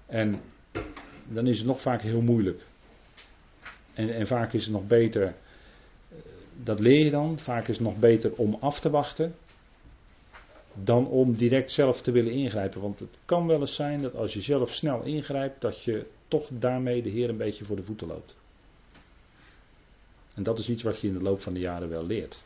En 0.06 0.40
dan 1.28 1.46
is 1.46 1.58
het 1.58 1.66
nog 1.66 1.80
vaak 1.80 2.02
heel 2.02 2.20
moeilijk. 2.20 2.62
En, 3.98 4.14
en 4.14 4.26
vaak 4.26 4.52
is 4.52 4.64
het 4.64 4.72
nog 4.72 4.86
beter, 4.86 5.22
eh, 5.22 5.32
dat 6.62 6.80
leer 6.80 7.04
je 7.04 7.10
dan, 7.10 7.38
vaak 7.38 7.68
is 7.68 7.76
het 7.76 7.86
nog 7.86 7.98
beter 7.98 8.32
om 8.36 8.56
af 8.60 8.80
te 8.80 8.90
wachten. 8.90 9.34
Dan 10.74 11.06
om 11.06 11.36
direct 11.36 11.70
zelf 11.70 12.02
te 12.02 12.10
willen 12.10 12.32
ingrijpen. 12.32 12.80
Want 12.80 13.00
het 13.00 13.18
kan 13.24 13.46
wel 13.46 13.60
eens 13.60 13.74
zijn 13.74 14.02
dat 14.02 14.14
als 14.14 14.34
je 14.34 14.40
zelf 14.40 14.74
snel 14.74 15.02
ingrijpt, 15.02 15.60
dat 15.60 15.82
je 15.82 16.06
toch 16.28 16.46
daarmee 16.50 17.02
de 17.02 17.08
Heer 17.08 17.28
een 17.28 17.36
beetje 17.36 17.64
voor 17.64 17.76
de 17.76 17.82
voeten 17.82 18.06
loopt. 18.06 18.34
En 20.34 20.42
dat 20.42 20.58
is 20.58 20.68
iets 20.68 20.82
wat 20.82 21.00
je 21.00 21.08
in 21.08 21.14
de 21.14 21.22
loop 21.22 21.40
van 21.40 21.54
de 21.54 21.60
jaren 21.60 21.88
wel 21.88 22.06
leert. 22.06 22.42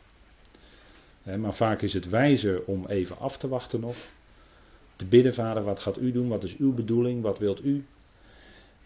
Maar 1.37 1.53
vaak 1.53 1.81
is 1.81 1.93
het 1.93 2.09
wijzer 2.09 2.63
om 2.65 2.87
even 2.87 3.17
af 3.17 3.37
te 3.37 3.47
wachten 3.47 3.79
nog. 3.79 3.95
Te 4.95 5.05
bidden, 5.05 5.33
vader, 5.33 5.63
wat 5.63 5.79
gaat 5.79 5.99
u 5.99 6.11
doen? 6.11 6.27
Wat 6.27 6.43
is 6.43 6.57
uw 6.57 6.73
bedoeling? 6.73 7.21
Wat 7.21 7.39
wilt 7.39 7.65
u? 7.65 7.85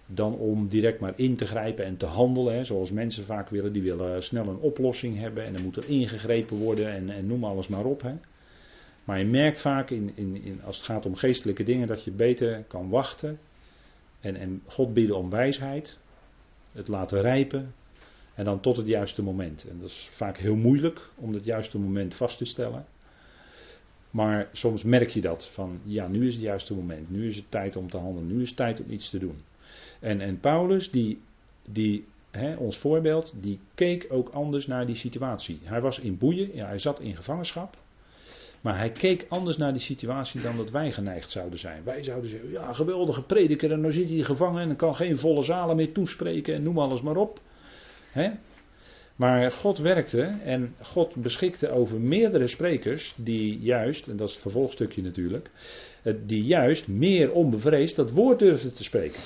Dan 0.07 0.33
om 0.33 0.67
direct 0.67 0.99
maar 0.99 1.13
in 1.15 1.35
te 1.35 1.45
grijpen 1.45 1.85
en 1.85 1.97
te 1.97 2.05
handelen. 2.05 2.65
Zoals 2.65 2.91
mensen 2.91 3.23
vaak 3.23 3.49
willen. 3.49 3.73
Die 3.73 3.81
willen 3.81 4.23
snel 4.23 4.47
een 4.47 4.59
oplossing 4.59 5.17
hebben. 5.17 5.45
En 5.45 5.53
dan 5.53 5.61
moet 5.61 5.77
er 5.77 5.89
ingegrepen 5.89 6.57
worden. 6.57 7.09
En, 7.09 7.27
noem 7.27 7.43
alles 7.43 7.67
maar 7.67 7.85
op. 7.85 8.01
Hè. 8.01 8.13
Maar 9.03 9.19
je 9.19 9.25
merkt 9.25 9.61
vaak 9.61 9.89
in, 9.89 10.11
in, 10.15 10.43
in, 10.43 10.61
als 10.63 10.77
het 10.77 10.85
gaat 10.85 11.05
om 11.05 11.15
geestelijke 11.15 11.63
dingen. 11.63 11.87
Dat 11.87 12.03
je 12.03 12.11
beter 12.11 12.63
kan 12.67 12.89
wachten. 12.89 13.39
En, 14.19 14.35
en 14.35 14.61
God 14.65 14.93
bidden 14.93 15.17
om 15.17 15.29
wijsheid. 15.29 15.97
Het 16.71 16.87
laten 16.87 17.21
rijpen. 17.21 17.73
En 18.37 18.45
dan 18.45 18.59
tot 18.59 18.77
het 18.77 18.87
juiste 18.87 19.23
moment. 19.23 19.65
En 19.69 19.79
dat 19.79 19.89
is 19.89 20.07
vaak 20.11 20.37
heel 20.37 20.55
moeilijk 20.55 21.09
om 21.15 21.33
het 21.33 21.43
juiste 21.43 21.79
moment 21.79 22.15
vast 22.15 22.37
te 22.37 22.45
stellen. 22.45 22.85
Maar 24.11 24.49
soms 24.51 24.83
merk 24.83 25.09
je 25.09 25.21
dat 25.21 25.47
van 25.47 25.79
ja, 25.83 26.07
nu 26.07 26.27
is 26.27 26.33
het 26.33 26.43
juiste 26.43 26.73
moment. 26.73 27.09
Nu 27.09 27.27
is 27.27 27.35
het 27.35 27.51
tijd 27.51 27.75
om 27.75 27.89
te 27.89 27.97
handelen. 27.97 28.27
Nu 28.27 28.41
is 28.41 28.47
het 28.47 28.57
tijd 28.57 28.81
om 28.83 28.91
iets 28.91 29.09
te 29.09 29.19
doen. 29.19 29.41
En, 29.99 30.21
en 30.21 30.39
Paulus, 30.39 30.91
die, 30.91 31.21
die 31.65 32.05
hè, 32.31 32.55
ons 32.55 32.77
voorbeeld, 32.77 33.33
die 33.41 33.59
keek 33.75 34.05
ook 34.09 34.29
anders 34.29 34.67
naar 34.67 34.85
die 34.85 34.95
situatie. 34.95 35.59
Hij 35.63 35.81
was 35.81 35.99
in 35.99 36.17
boeien, 36.17 36.49
hij 36.53 36.79
zat 36.79 36.99
in 36.99 37.15
gevangenschap. 37.15 37.77
Maar 38.61 38.77
hij 38.77 38.91
keek 38.91 39.25
anders 39.29 39.57
naar 39.57 39.73
die 39.73 39.81
situatie 39.81 40.41
dan 40.41 40.57
dat 40.57 40.69
wij 40.69 40.91
geneigd 40.91 41.29
zouden 41.29 41.59
zijn. 41.59 41.83
Wij 41.83 42.03
zouden 42.03 42.29
zeggen, 42.29 42.51
ja, 42.51 42.73
geweldige 42.73 43.21
prediker 43.21 43.71
en 43.71 43.81
dan 43.81 43.91
zit 43.91 44.09
hij 44.09 44.19
gevangen 44.19 44.69
en 44.69 44.75
kan 44.75 44.95
geen 44.95 45.17
volle 45.17 45.43
zalen 45.43 45.75
meer 45.75 45.91
toespreken 45.91 46.53
en 46.53 46.63
noem 46.63 46.79
alles 46.79 47.01
maar 47.01 47.15
op. 47.15 47.39
Hè? 48.11 48.31
Maar 49.15 49.51
God 49.51 49.77
werkte 49.77 50.21
en 50.43 50.75
God 50.81 51.15
beschikte 51.15 51.69
over 51.69 51.99
meerdere 51.99 52.47
sprekers 52.47 53.13
die 53.17 53.59
juist, 53.59 54.07
en 54.07 54.17
dat 54.17 54.27
is 54.27 54.33
het 54.33 54.41
vervolgstukje 54.41 55.01
natuurlijk, 55.01 55.49
die 56.25 56.43
juist 56.43 56.87
meer 56.87 57.31
onbevreesd 57.31 57.95
dat 57.95 58.11
woord 58.11 58.39
durfden 58.39 58.73
te 58.73 58.83
spreken. 58.83 59.19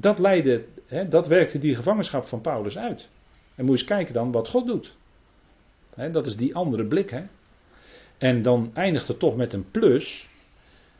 Dat 0.00 0.18
leidde, 0.18 0.64
hè, 0.86 1.08
dat 1.08 1.26
werkte 1.26 1.58
die 1.58 1.76
gevangenschap 1.76 2.26
van 2.26 2.40
Paulus 2.40 2.78
uit. 2.78 3.08
En 3.54 3.64
moet 3.64 3.74
je 3.74 3.80
eens 3.80 3.94
kijken 3.94 4.14
dan 4.14 4.32
wat 4.32 4.48
God 4.48 4.66
doet. 4.66 4.96
Hè, 5.94 6.10
dat 6.10 6.26
is 6.26 6.36
die 6.36 6.54
andere 6.54 6.84
blik. 6.84 7.10
Hè. 7.10 7.22
En 8.18 8.42
dan 8.42 8.70
eindigt 8.74 9.08
het 9.08 9.18
toch 9.18 9.36
met 9.36 9.52
een 9.52 9.70
plus. 9.70 10.28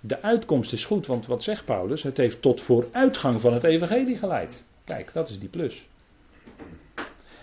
De 0.01 0.23
uitkomst 0.23 0.73
is 0.73 0.85
goed, 0.85 1.07
want 1.07 1.27
wat 1.27 1.43
zegt 1.43 1.65
Paulus? 1.65 2.03
Het 2.03 2.17
heeft 2.17 2.43
tot 2.43 2.61
vooruitgang 2.61 3.41
van 3.41 3.53
het 3.53 3.65
evangelie 3.65 4.17
geleid. 4.17 4.65
Kijk, 4.85 5.13
dat 5.13 5.29
is 5.29 5.39
die 5.39 5.49
plus. 5.49 5.89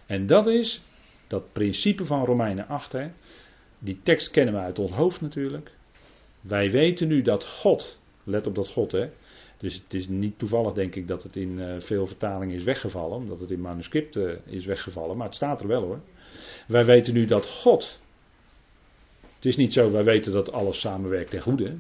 En 0.06 0.28
dat 0.28 0.48
is 0.48 0.82
dat 1.28 1.54
principe 1.54 2.06
van 2.06 2.26
Romeinen 2.26 2.68
8. 2.68 2.92
Hè. 2.92 3.08
Die 3.80 4.00
tekst 4.04 4.32
kennen 4.32 4.54
we 4.54 4.60
uit 4.60 4.80
ons 4.80 4.92
hoofd 4.92 5.22
natuurlijk. 5.22 5.72
Wij 6.42 6.72
weten 6.72 7.08
nu 7.08 7.22
dat 7.22 7.46
God, 7.46 8.00
let 8.24 8.48
op 8.48 8.56
dat 8.56 8.68
God 8.68 8.92
hè. 8.92 9.10
Dus 9.58 9.74
het 9.74 9.94
is 9.94 10.08
niet 10.08 10.40
toevallig 10.40 10.74
denk 10.74 10.96
ik 10.96 11.08
dat 11.08 11.24
het 11.24 11.36
in 11.36 11.60
uh, 11.60 11.80
veel 11.80 12.08
vertalingen 12.08 12.56
is 12.56 12.64
weggevallen. 12.64 13.18
Omdat 13.18 13.40
het 13.40 13.52
in 13.52 13.62
manuscripten 13.62 14.30
uh, 14.30 14.54
is 14.54 14.66
weggevallen. 14.66 15.18
Maar 15.18 15.26
het 15.26 15.36
staat 15.36 15.62
er 15.62 15.68
wel 15.68 15.82
hoor. 15.82 16.00
Wij 16.68 16.86
weten 16.86 17.14
nu 17.14 17.26
dat 17.26 17.48
God. 17.48 18.00
Het 19.36 19.46
is 19.46 19.56
niet 19.56 19.74
zo, 19.74 19.92
wij 19.92 20.04
weten 20.04 20.32
dat 20.32 20.52
alles 20.52 20.80
samenwerkt 20.80 21.30
ten 21.30 21.42
goede. 21.42 21.74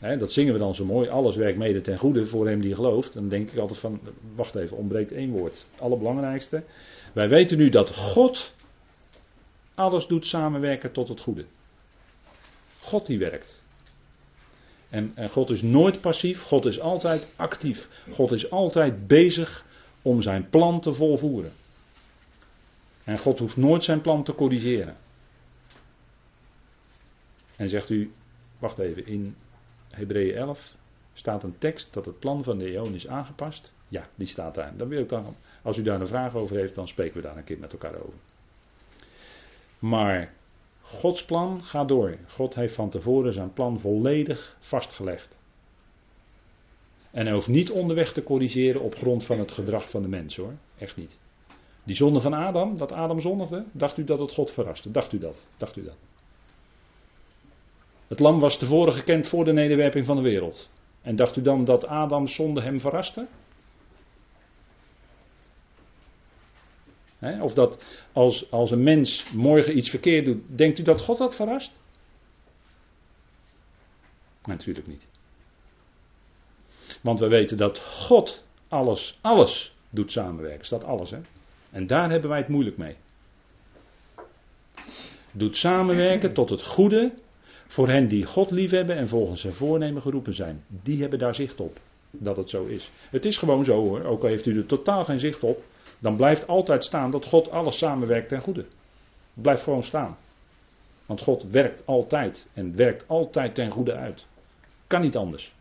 Dat 0.00 0.32
zingen 0.32 0.52
we 0.52 0.58
dan 0.58 0.74
zo 0.74 0.84
mooi. 0.84 1.08
Alles 1.08 1.36
werkt 1.36 1.58
mede 1.58 1.80
ten 1.80 1.98
goede 1.98 2.26
voor 2.26 2.48
hem 2.48 2.60
die 2.60 2.74
gelooft. 2.74 3.12
Dan 3.12 3.28
denk 3.28 3.50
ik 3.50 3.58
altijd 3.58 3.78
van, 3.78 4.00
wacht 4.34 4.54
even, 4.54 4.76
ontbreekt 4.76 5.12
één 5.12 5.30
woord. 5.30 5.64
Het 5.70 5.80
allerbelangrijkste. 5.80 6.62
Wij 7.12 7.28
weten 7.28 7.58
nu 7.58 7.68
dat 7.68 7.96
God 7.96 8.54
alles 9.74 10.06
doet 10.06 10.26
samenwerken 10.26 10.92
tot 10.92 11.08
het 11.08 11.20
goede. 11.20 11.44
God 12.80 13.06
die 13.06 13.18
werkt. 13.18 13.59
En, 14.90 15.14
God 15.30 15.50
is 15.50 15.62
nooit 15.62 16.00
passief, 16.00 16.42
God 16.42 16.64
is 16.66 16.80
altijd 16.80 17.32
actief. 17.36 18.04
God 18.12 18.32
is 18.32 18.50
altijd 18.50 19.06
bezig 19.06 19.64
om 20.02 20.22
zijn 20.22 20.48
plan 20.48 20.80
te 20.80 20.92
volvoeren. 20.92 21.52
En 23.04 23.18
God 23.18 23.38
hoeft 23.38 23.56
nooit 23.56 23.84
zijn 23.84 24.00
plan 24.00 24.24
te 24.24 24.34
corrigeren. 24.34 24.96
En 27.56 27.68
zegt 27.68 27.90
u, 27.90 28.12
wacht 28.58 28.78
even, 28.78 29.06
in 29.06 29.36
Hebreeën 29.90 30.34
11 30.34 30.74
staat 31.14 31.42
een 31.42 31.58
tekst 31.58 31.92
dat 31.94 32.04
het 32.04 32.18
plan 32.18 32.44
van 32.44 32.58
de 32.58 32.74
eeuw 32.74 32.92
is 32.92 33.08
aangepast. 33.08 33.72
Ja, 33.88 34.08
die 34.14 34.26
staat 34.26 34.54
daar. 34.54 34.76
Dan 34.76 34.88
wil 34.88 35.00
ik 35.00 35.08
dan, 35.08 35.36
als 35.62 35.76
u 35.76 35.82
daar 35.82 36.00
een 36.00 36.06
vraag 36.06 36.34
over 36.34 36.56
heeft, 36.56 36.74
dan 36.74 36.88
spreken 36.88 37.16
we 37.16 37.22
daar 37.22 37.36
een 37.36 37.44
keer 37.44 37.58
met 37.58 37.72
elkaar 37.72 37.94
over. 37.94 38.18
Maar 39.78 40.32
Gods 40.98 41.24
plan 41.24 41.62
gaat 41.62 41.88
door. 41.88 42.16
God 42.28 42.54
heeft 42.54 42.74
van 42.74 42.90
tevoren 42.90 43.32
zijn 43.32 43.52
plan 43.52 43.78
volledig 43.78 44.56
vastgelegd. 44.60 45.38
En 47.10 47.24
hij 47.24 47.34
hoeft 47.34 47.48
niet 47.48 47.70
onderweg 47.70 48.12
te 48.12 48.22
corrigeren 48.22 48.80
op 48.80 48.94
grond 48.94 49.24
van 49.24 49.38
het 49.38 49.52
gedrag 49.52 49.90
van 49.90 50.02
de 50.02 50.08
mens 50.08 50.36
hoor. 50.36 50.54
Echt 50.78 50.96
niet. 50.96 51.18
Die 51.84 51.96
zonde 51.96 52.20
van 52.20 52.32
Adam, 52.34 52.76
dat 52.76 52.92
Adam 52.92 53.20
zondigde, 53.20 53.64
dacht 53.72 53.98
u 53.98 54.04
dat 54.04 54.18
het 54.18 54.32
God 54.32 54.50
verraste? 54.50 54.90
Dacht 54.90 55.12
u 55.12 55.18
dat? 55.18 55.44
Dacht 55.56 55.76
u 55.76 55.84
dat? 55.84 55.96
Het 58.08 58.18
lam 58.18 58.40
was 58.40 58.58
tevoren 58.58 58.92
gekend 58.92 59.26
voor 59.26 59.44
de 59.44 59.52
nederwerping 59.52 60.06
van 60.06 60.16
de 60.16 60.22
wereld. 60.22 60.70
En 61.02 61.16
dacht 61.16 61.36
u 61.36 61.42
dan 61.42 61.64
dat 61.64 61.86
Adams 61.86 62.34
zonde 62.34 62.60
hem 62.60 62.80
verraste? 62.80 63.26
Of 67.20 67.54
dat 67.54 67.82
als, 68.12 68.50
als 68.50 68.70
een 68.70 68.82
mens 68.82 69.24
morgen 69.32 69.76
iets 69.76 69.90
verkeerd 69.90 70.24
doet, 70.24 70.42
denkt 70.58 70.78
u 70.78 70.82
dat 70.82 71.00
God 71.00 71.18
dat 71.18 71.34
verrast? 71.34 71.78
Natuurlijk 74.44 74.86
niet. 74.86 75.06
Want 77.00 77.20
we 77.20 77.28
weten 77.28 77.56
dat 77.56 77.78
God 77.78 78.44
alles, 78.68 79.18
alles 79.20 79.74
doet 79.90 80.12
samenwerken. 80.12 80.66
Staat 80.66 80.84
alles, 80.84 81.10
hè? 81.10 81.18
En 81.70 81.86
daar 81.86 82.10
hebben 82.10 82.30
wij 82.30 82.38
het 82.38 82.48
moeilijk 82.48 82.76
mee. 82.76 82.96
Doet 85.32 85.56
samenwerken 85.56 86.32
tot 86.32 86.50
het 86.50 86.62
goede 86.62 87.12
voor 87.66 87.88
hen 87.88 88.08
die 88.08 88.24
God 88.24 88.50
liefhebben 88.50 88.96
en 88.96 89.08
volgens 89.08 89.40
zijn 89.40 89.54
voornemen 89.54 90.02
geroepen 90.02 90.34
zijn. 90.34 90.64
Die 90.68 91.00
hebben 91.00 91.18
daar 91.18 91.34
zicht 91.34 91.60
op. 91.60 91.78
Dat 92.10 92.36
het 92.36 92.50
zo 92.50 92.66
is. 92.66 92.90
Het 93.10 93.24
is 93.24 93.38
gewoon 93.38 93.64
zo 93.64 93.84
hoor. 93.84 94.04
Ook 94.04 94.22
al 94.22 94.28
heeft 94.28 94.46
u 94.46 94.58
er 94.58 94.66
totaal 94.66 95.04
geen 95.04 95.20
zicht 95.20 95.42
op. 95.42 95.62
Dan 96.00 96.16
blijft 96.16 96.46
altijd 96.46 96.84
staan 96.84 97.10
dat 97.10 97.24
God 97.24 97.50
alles 97.50 97.78
samenwerkt 97.78 98.28
ten 98.28 98.40
goede. 98.40 98.60
Het 98.60 99.42
blijft 99.42 99.62
gewoon 99.62 99.82
staan. 99.82 100.16
Want 101.06 101.20
God 101.20 101.44
werkt 101.50 101.86
altijd. 101.86 102.48
En 102.52 102.76
werkt 102.76 103.04
altijd 103.06 103.54
ten 103.54 103.70
goede 103.70 103.94
uit. 103.94 104.26
Kan 104.86 105.00
niet 105.00 105.16
anders. 105.16 105.54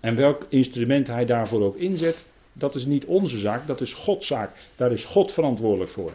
En 0.00 0.16
welk 0.16 0.46
instrument 0.48 1.06
hij 1.06 1.24
daarvoor 1.24 1.62
ook 1.62 1.76
inzet, 1.76 2.26
dat 2.52 2.74
is 2.74 2.84
niet 2.84 3.04
onze 3.04 3.38
zaak, 3.38 3.66
dat 3.66 3.80
is 3.80 3.92
Gods 3.94 4.26
zaak. 4.26 4.50
Daar 4.76 4.92
is 4.92 5.04
God 5.04 5.32
verantwoordelijk 5.32 5.90
voor. 5.90 6.12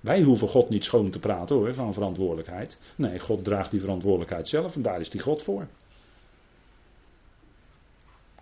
Wij 0.00 0.22
hoeven 0.22 0.48
God 0.48 0.68
niet 0.68 0.84
schoon 0.84 1.10
te 1.10 1.18
praten 1.18 1.56
hoor, 1.56 1.74
van 1.74 1.94
verantwoordelijkheid. 1.94 2.78
Nee, 2.96 3.18
God 3.18 3.44
draagt 3.44 3.70
die 3.70 3.80
verantwoordelijkheid 3.80 4.48
zelf 4.48 4.74
en 4.74 4.82
daar 4.82 5.00
is 5.00 5.10
die 5.10 5.20
God 5.20 5.42
voor. 5.42 5.66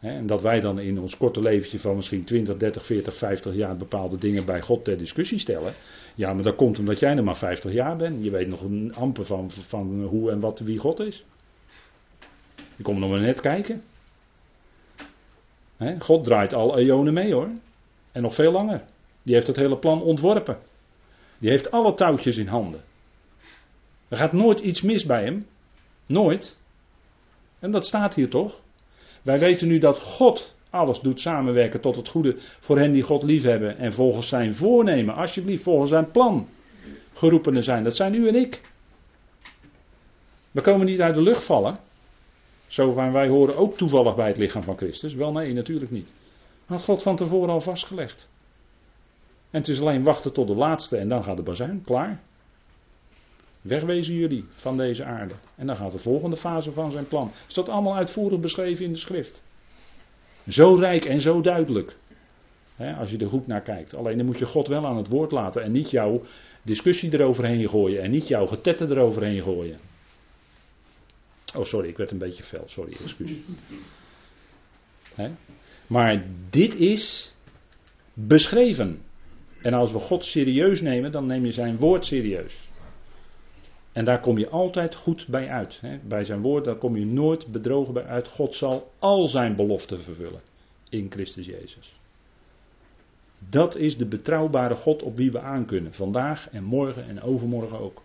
En 0.02 0.26
dat 0.26 0.42
wij 0.42 0.60
dan 0.60 0.78
in 0.78 1.00
ons 1.00 1.16
korte 1.16 1.42
leventje 1.42 1.78
van 1.78 1.96
misschien 1.96 2.24
20, 2.24 2.56
30, 2.56 2.86
40, 2.86 3.16
50 3.16 3.54
jaar 3.54 3.76
bepaalde 3.76 4.18
dingen 4.18 4.44
bij 4.44 4.60
God 4.60 4.84
ter 4.84 4.98
discussie 4.98 5.38
stellen. 5.38 5.74
Ja, 6.14 6.32
maar 6.34 6.42
dat 6.42 6.56
komt 6.56 6.78
omdat 6.78 6.98
jij 6.98 7.14
nog 7.14 7.24
maar 7.24 7.36
50 7.36 7.72
jaar 7.72 7.96
bent. 7.96 8.24
Je 8.24 8.30
weet 8.30 8.48
nog 8.48 8.60
een 8.60 8.94
amper 8.94 9.26
van, 9.26 9.50
van 9.50 10.02
hoe 10.02 10.30
en 10.30 10.40
wat 10.40 10.58
wie 10.58 10.78
God 10.78 11.00
is. 11.00 11.24
Je 12.76 12.82
komt 12.82 12.98
nog 12.98 13.10
maar 13.10 13.20
net 13.20 13.40
kijken. 13.40 13.82
God 15.98 16.24
draait 16.24 16.52
al 16.52 16.78
eonen 16.78 17.14
mee 17.14 17.32
hoor. 17.32 17.48
En 18.12 18.22
nog 18.22 18.34
veel 18.34 18.52
langer. 18.52 18.84
Die 19.22 19.34
heeft 19.34 19.46
het 19.46 19.56
hele 19.56 19.78
plan 19.78 20.02
ontworpen. 20.02 20.58
Die 21.38 21.50
heeft 21.50 21.70
alle 21.70 21.94
touwtjes 21.94 22.36
in 22.36 22.46
handen. 22.46 22.80
Er 24.08 24.16
gaat 24.16 24.32
nooit 24.32 24.60
iets 24.60 24.82
mis 24.82 25.04
bij 25.04 25.24
hem. 25.24 25.46
Nooit. 26.06 26.56
En 27.58 27.70
dat 27.70 27.86
staat 27.86 28.14
hier 28.14 28.28
toch? 28.28 28.60
Wij 29.22 29.38
weten 29.38 29.68
nu 29.68 29.78
dat 29.78 29.98
God 29.98 30.54
alles 30.70 31.00
doet 31.00 31.20
samenwerken 31.20 31.80
tot 31.80 31.96
het 31.96 32.08
goede 32.08 32.36
voor 32.60 32.78
hen 32.78 32.92
die 32.92 33.02
God 33.02 33.22
liefhebben 33.22 33.78
en 33.78 33.92
volgens 33.92 34.28
zijn 34.28 34.54
voornemen, 34.54 35.14
alsjeblieft, 35.14 35.62
volgens 35.62 35.90
zijn 35.90 36.10
plan 36.10 36.48
geroepenen 37.12 37.62
zijn. 37.62 37.84
Dat 37.84 37.96
zijn 37.96 38.14
u 38.14 38.28
en 38.28 38.34
ik. 38.34 38.60
We 40.50 40.60
komen 40.60 40.86
niet 40.86 41.00
uit 41.00 41.14
de 41.14 41.22
lucht 41.22 41.44
vallen. 41.44 41.78
Zo 42.66 42.92
van 42.92 43.12
wij 43.12 43.28
horen 43.28 43.56
ook 43.56 43.76
toevallig 43.76 44.16
bij 44.16 44.28
het 44.28 44.36
lichaam 44.36 44.62
van 44.62 44.76
Christus. 44.76 45.14
Wel 45.14 45.32
nee, 45.32 45.52
natuurlijk 45.52 45.90
niet. 45.90 46.12
Had 46.66 46.82
God 46.82 47.02
van 47.02 47.16
tevoren 47.16 47.50
al 47.50 47.60
vastgelegd. 47.60 48.28
En 49.50 49.58
het 49.58 49.68
is 49.68 49.80
alleen 49.80 50.02
wachten 50.02 50.32
tot 50.32 50.46
de 50.46 50.54
laatste 50.54 50.96
en 50.96 51.08
dan 51.08 51.24
gaat 51.24 51.36
de 51.36 51.42
bazuin. 51.42 51.82
Klaar. 51.84 52.20
Wegwezen 53.62 54.14
jullie 54.14 54.44
van 54.54 54.76
deze 54.76 55.04
aarde. 55.04 55.34
En 55.56 55.66
dan 55.66 55.76
gaat 55.76 55.92
de 55.92 55.98
volgende 55.98 56.36
fase 56.36 56.72
van 56.72 56.90
zijn 56.90 57.08
plan. 57.08 57.30
Is 57.48 57.54
dat 57.54 57.68
allemaal 57.68 57.96
uitvoerig 57.96 58.40
beschreven 58.40 58.84
in 58.84 58.92
de 58.92 58.98
schrift? 58.98 59.42
Zo 60.48 60.74
rijk 60.74 61.04
en 61.04 61.20
zo 61.20 61.40
duidelijk. 61.40 61.96
als 62.98 63.10
je 63.10 63.18
er 63.18 63.28
goed 63.28 63.46
naar 63.46 63.62
kijkt. 63.62 63.94
Alleen 63.94 64.16
dan 64.16 64.26
moet 64.26 64.38
je 64.38 64.46
God 64.46 64.68
wel 64.68 64.86
aan 64.86 64.96
het 64.96 65.08
woord 65.08 65.32
laten 65.32 65.62
en 65.62 65.72
niet 65.72 65.90
jouw 65.90 66.22
discussie 66.62 67.12
eroverheen 67.12 67.68
gooien 67.68 68.02
en 68.02 68.10
niet 68.10 68.28
jouw 68.28 68.46
getetten 68.46 68.90
eroverheen 68.90 69.42
gooien. 69.42 69.78
Oh, 71.56 71.64
sorry, 71.64 71.88
ik 71.88 71.96
werd 71.96 72.10
een 72.10 72.18
beetje 72.18 72.42
fel. 72.42 72.64
Sorry, 72.66 72.92
excuus. 73.02 73.30
Maar 75.86 76.24
dit 76.50 76.74
is 76.74 77.34
beschreven. 78.14 79.02
En 79.62 79.74
als 79.74 79.92
we 79.92 79.98
God 79.98 80.24
serieus 80.24 80.80
nemen, 80.80 81.12
dan 81.12 81.26
neem 81.26 81.44
je 81.44 81.52
zijn 81.52 81.76
woord 81.76 82.06
serieus. 82.06 82.70
En 83.92 84.04
daar 84.04 84.20
kom 84.20 84.38
je 84.38 84.48
altijd 84.48 84.94
goed 84.94 85.26
bij 85.26 85.48
uit. 85.48 85.78
Hè. 85.80 85.98
Bij 85.98 86.24
zijn 86.24 86.40
woord, 86.40 86.64
daar 86.64 86.76
kom 86.76 86.96
je 86.96 87.06
nooit 87.06 87.46
bedrogen 87.46 87.94
bij 87.94 88.04
uit. 88.04 88.28
God 88.28 88.54
zal 88.54 88.92
al 88.98 89.28
zijn 89.28 89.56
beloften 89.56 90.02
vervullen 90.02 90.40
in 90.88 91.06
Christus 91.10 91.46
Jezus. 91.46 91.94
Dat 93.38 93.76
is 93.76 93.96
de 93.96 94.06
betrouwbare 94.06 94.74
God 94.74 95.02
op 95.02 95.16
wie 95.16 95.32
we 95.32 95.40
aankunnen. 95.40 95.94
Vandaag 95.94 96.48
en 96.50 96.64
morgen 96.64 97.08
en 97.08 97.22
overmorgen 97.22 97.78
ook. 97.78 98.02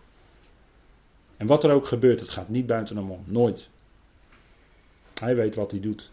En 1.36 1.46
wat 1.46 1.64
er 1.64 1.70
ook 1.70 1.86
gebeurt, 1.86 2.20
het 2.20 2.30
gaat 2.30 2.48
niet 2.48 2.66
buiten 2.66 2.96
hem 2.96 3.10
om. 3.10 3.22
Nooit. 3.24 3.68
Hij 5.20 5.36
weet 5.36 5.54
wat 5.54 5.70
hij 5.70 5.80
doet. 5.80 6.10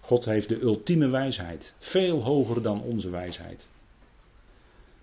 God 0.00 0.24
heeft 0.24 0.48
de 0.48 0.60
ultieme 0.60 1.08
wijsheid. 1.08 1.74
Veel 1.78 2.22
hoger 2.22 2.62
dan 2.62 2.82
onze 2.82 3.10
wijsheid. 3.10 3.68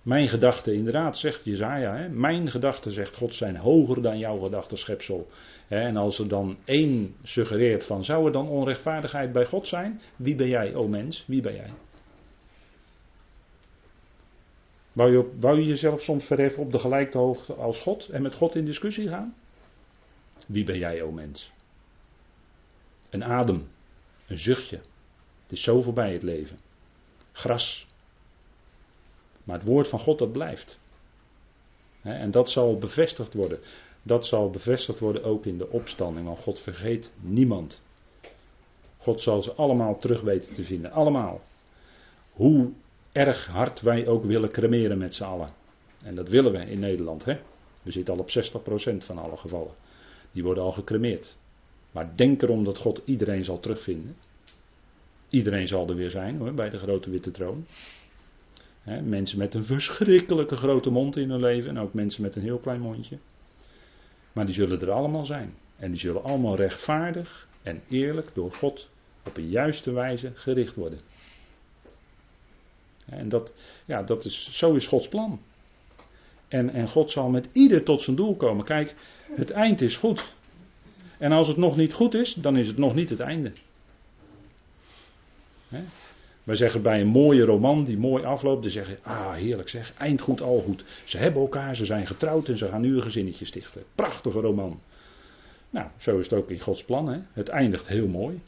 Mijn 0.03 0.27
gedachten, 0.27 0.73
inderdaad, 0.73 1.17
zegt 1.17 1.45
Jezaja. 1.45 1.95
Hè, 1.95 2.09
mijn 2.09 2.51
gedachten, 2.51 2.91
zegt 2.91 3.15
God, 3.15 3.35
zijn 3.35 3.55
hoger 3.55 4.01
dan 4.01 4.17
jouw 4.17 4.39
gedachten, 4.39 4.77
schepsel. 4.77 5.27
En 5.67 5.97
als 5.97 6.19
er 6.19 6.27
dan 6.27 6.57
één 6.65 7.15
suggereert 7.23 7.85
van, 7.85 8.03
zou 8.03 8.25
er 8.25 8.31
dan 8.31 8.47
onrechtvaardigheid 8.47 9.33
bij 9.33 9.45
God 9.45 9.67
zijn? 9.67 10.01
Wie 10.15 10.35
ben 10.35 10.47
jij, 10.47 10.75
o 10.75 10.87
mens? 10.87 11.23
Wie 11.27 11.41
ben 11.41 11.55
jij? 11.55 11.73
Wou 14.93 15.11
je, 15.11 15.31
wou 15.39 15.59
je 15.59 15.65
jezelf 15.65 16.01
soms 16.01 16.25
verheffen 16.25 16.63
op 16.63 16.71
de 16.71 16.79
gelijke 16.79 17.17
hoogte 17.17 17.53
als 17.53 17.79
God 17.79 18.09
en 18.09 18.21
met 18.21 18.35
God 18.35 18.55
in 18.55 18.65
discussie 18.65 19.07
gaan? 19.07 19.35
Wie 20.47 20.63
ben 20.63 20.77
jij, 20.77 21.01
o 21.01 21.11
mens? 21.11 21.51
Een 23.09 23.23
adem, 23.23 23.67
een 24.27 24.37
zuchtje. 24.37 24.77
Het 25.43 25.51
is 25.51 25.63
zo 25.63 25.81
voorbij 25.81 26.13
het 26.13 26.23
leven. 26.23 26.59
Gras, 27.31 27.87
maar 29.49 29.57
het 29.57 29.67
woord 29.67 29.87
van 29.87 29.99
God 29.99 30.19
dat 30.19 30.31
blijft. 30.31 30.79
En 32.01 32.31
dat 32.31 32.49
zal 32.49 32.77
bevestigd 32.77 33.33
worden. 33.33 33.59
Dat 34.03 34.25
zal 34.25 34.49
bevestigd 34.49 34.99
worden 34.99 35.23
ook 35.23 35.45
in 35.45 35.57
de 35.57 35.69
opstanding. 35.69 36.25
Want 36.25 36.39
God 36.39 36.59
vergeet 36.59 37.11
niemand. 37.19 37.81
God 38.97 39.21
zal 39.21 39.41
ze 39.41 39.53
allemaal 39.53 39.99
terug 39.99 40.21
weten 40.21 40.53
te 40.53 40.63
vinden. 40.63 40.91
Allemaal. 40.91 41.41
Hoe 42.31 42.71
erg 43.11 43.45
hard 43.45 43.81
wij 43.81 44.07
ook 44.07 44.23
willen 44.23 44.51
cremeren 44.51 44.97
met 44.97 45.15
z'n 45.15 45.23
allen. 45.23 45.49
En 46.05 46.15
dat 46.15 46.29
willen 46.29 46.51
we 46.51 46.59
in 46.59 46.79
Nederland. 46.79 47.25
Hè? 47.25 47.39
We 47.81 47.91
zitten 47.91 48.13
al 48.13 48.19
op 48.19 48.29
60% 48.29 48.97
van 48.97 49.17
alle 49.17 49.37
gevallen. 49.37 49.73
Die 50.31 50.43
worden 50.43 50.63
al 50.63 50.71
gecremeerd. 50.71 51.37
Maar 51.91 52.15
denk 52.15 52.41
erom 52.41 52.63
dat 52.63 52.77
God 52.77 53.01
iedereen 53.05 53.43
zal 53.43 53.59
terugvinden. 53.59 54.15
Iedereen 55.29 55.67
zal 55.67 55.89
er 55.89 55.95
weer 55.95 56.11
zijn 56.11 56.37
hoor, 56.37 56.53
bij 56.53 56.69
de 56.69 56.77
grote 56.77 57.09
witte 57.09 57.31
troon 57.31 57.65
mensen 58.83 59.37
met 59.37 59.53
een 59.53 59.65
verschrikkelijke 59.65 60.55
grote 60.55 60.89
mond 60.89 61.17
in 61.17 61.29
hun 61.29 61.39
leven 61.39 61.69
en 61.69 61.79
ook 61.79 61.93
mensen 61.93 62.21
met 62.21 62.35
een 62.35 62.41
heel 62.41 62.57
klein 62.57 62.81
mondje. 62.81 63.17
Maar 64.33 64.45
die 64.45 64.55
zullen 64.55 64.81
er 64.81 64.91
allemaal 64.91 65.25
zijn. 65.25 65.53
En 65.77 65.91
die 65.91 65.99
zullen 65.99 66.23
allemaal 66.23 66.55
rechtvaardig 66.55 67.47
en 67.61 67.81
eerlijk 67.89 68.29
door 68.33 68.53
God 68.53 68.89
op 69.23 69.37
een 69.37 69.49
juiste 69.49 69.91
wijze 69.91 70.31
gericht 70.35 70.75
worden. 70.75 70.99
En 73.05 73.29
dat, 73.29 73.53
ja, 73.85 74.03
dat 74.03 74.25
is, 74.25 74.57
zo 74.57 74.73
is 74.73 74.87
Gods 74.87 75.07
plan. 75.07 75.39
En, 76.47 76.69
en 76.69 76.89
God 76.89 77.11
zal 77.11 77.29
met 77.29 77.49
ieder 77.51 77.83
tot 77.83 78.01
zijn 78.01 78.15
doel 78.15 78.35
komen. 78.35 78.65
Kijk, 78.65 78.95
het 79.35 79.51
eind 79.51 79.81
is 79.81 79.97
goed. 79.97 80.33
En 81.17 81.31
als 81.31 81.47
het 81.47 81.57
nog 81.57 81.77
niet 81.77 81.93
goed 81.93 82.13
is, 82.13 82.33
dan 82.33 82.57
is 82.57 82.67
het 82.67 82.77
nog 82.77 82.95
niet 82.95 83.09
het 83.09 83.19
einde. 83.19 83.51
Wij 86.49 86.57
zeggen 86.57 86.81
bij 86.81 87.01
een 87.01 87.07
mooie 87.07 87.45
roman 87.45 87.83
die 87.83 87.97
mooi 87.97 88.23
afloopt, 88.23 88.61
dan 88.61 88.71
zeggen 88.71 88.97
ah 89.01 89.33
heerlijk 89.33 89.69
zeg, 89.69 89.93
eind 89.97 90.21
goed 90.21 90.41
al 90.41 90.61
goed. 90.65 90.83
Ze 91.05 91.17
hebben 91.17 91.41
elkaar, 91.41 91.75
ze 91.75 91.85
zijn 91.85 92.07
getrouwd 92.07 92.47
en 92.47 92.57
ze 92.57 92.67
gaan 92.67 92.81
nu 92.81 92.95
een 92.95 93.01
gezinnetje 93.01 93.45
stichten. 93.45 93.83
Prachtige 93.95 94.39
roman. 94.39 94.79
Nou, 95.69 95.87
zo 95.97 96.17
is 96.17 96.29
het 96.29 96.39
ook 96.39 96.49
in 96.49 96.59
Gods 96.59 96.83
plan. 96.83 97.07
Hè? 97.07 97.19
Het 97.33 97.47
eindigt 97.47 97.87
heel 97.87 98.07
mooi. 98.07 98.41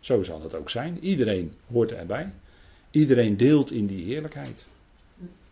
Zo 0.00 0.22
zal 0.22 0.42
het 0.42 0.54
ook 0.54 0.70
zijn. 0.70 0.98
Iedereen 1.00 1.52
hoort 1.72 1.92
erbij. 1.92 2.32
Iedereen 2.90 3.36
deelt 3.36 3.70
in 3.70 3.86
die 3.86 4.04
heerlijkheid. 4.04 4.66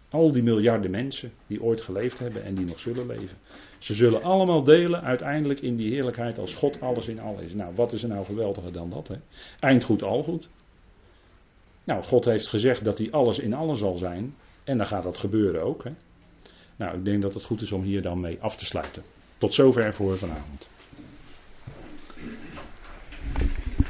Al 0.08 0.32
die 0.32 0.42
miljarden 0.42 0.90
mensen 0.90 1.32
die 1.46 1.62
ooit 1.62 1.80
geleefd 1.80 2.18
hebben 2.18 2.44
en 2.44 2.54
die 2.54 2.66
nog 2.66 2.78
zullen 2.78 3.06
leven. 3.06 3.36
Ze 3.78 3.94
zullen 3.94 4.22
allemaal 4.22 4.62
delen 4.62 5.02
uiteindelijk 5.02 5.60
in 5.60 5.76
die 5.76 5.92
heerlijkheid 5.92 6.38
als 6.38 6.54
God 6.54 6.80
alles 6.80 7.08
in 7.08 7.20
alles 7.20 7.42
is. 7.42 7.54
Nou, 7.54 7.74
wat 7.74 7.92
is 7.92 8.02
er 8.02 8.08
nou 8.08 8.24
geweldiger 8.24 8.72
dan 8.72 8.90
dat? 8.90 9.08
Hè? 9.08 9.16
Eind 9.60 9.84
goed 9.84 10.02
al 10.02 10.22
goed. 10.22 10.48
Nou, 11.88 12.04
God 12.04 12.24
heeft 12.24 12.46
gezegd 12.46 12.84
dat 12.84 12.98
hij 12.98 13.10
alles 13.10 13.38
in 13.38 13.54
alles 13.54 13.78
zal 13.78 13.96
zijn. 13.96 14.34
En 14.64 14.78
dan 14.78 14.86
gaat 14.86 15.02
dat 15.02 15.18
gebeuren 15.18 15.62
ook. 15.62 15.84
Hè? 15.84 15.90
Nou, 16.76 16.96
ik 16.96 17.04
denk 17.04 17.22
dat 17.22 17.34
het 17.34 17.44
goed 17.44 17.60
is 17.60 17.72
om 17.72 17.82
hier 17.82 18.02
dan 18.02 18.20
mee 18.20 18.42
af 18.42 18.56
te 18.56 18.66
sluiten. 18.66 19.02
Tot 19.38 19.54
zover 19.54 19.94
voor 19.94 20.18
vanavond. 20.18 20.68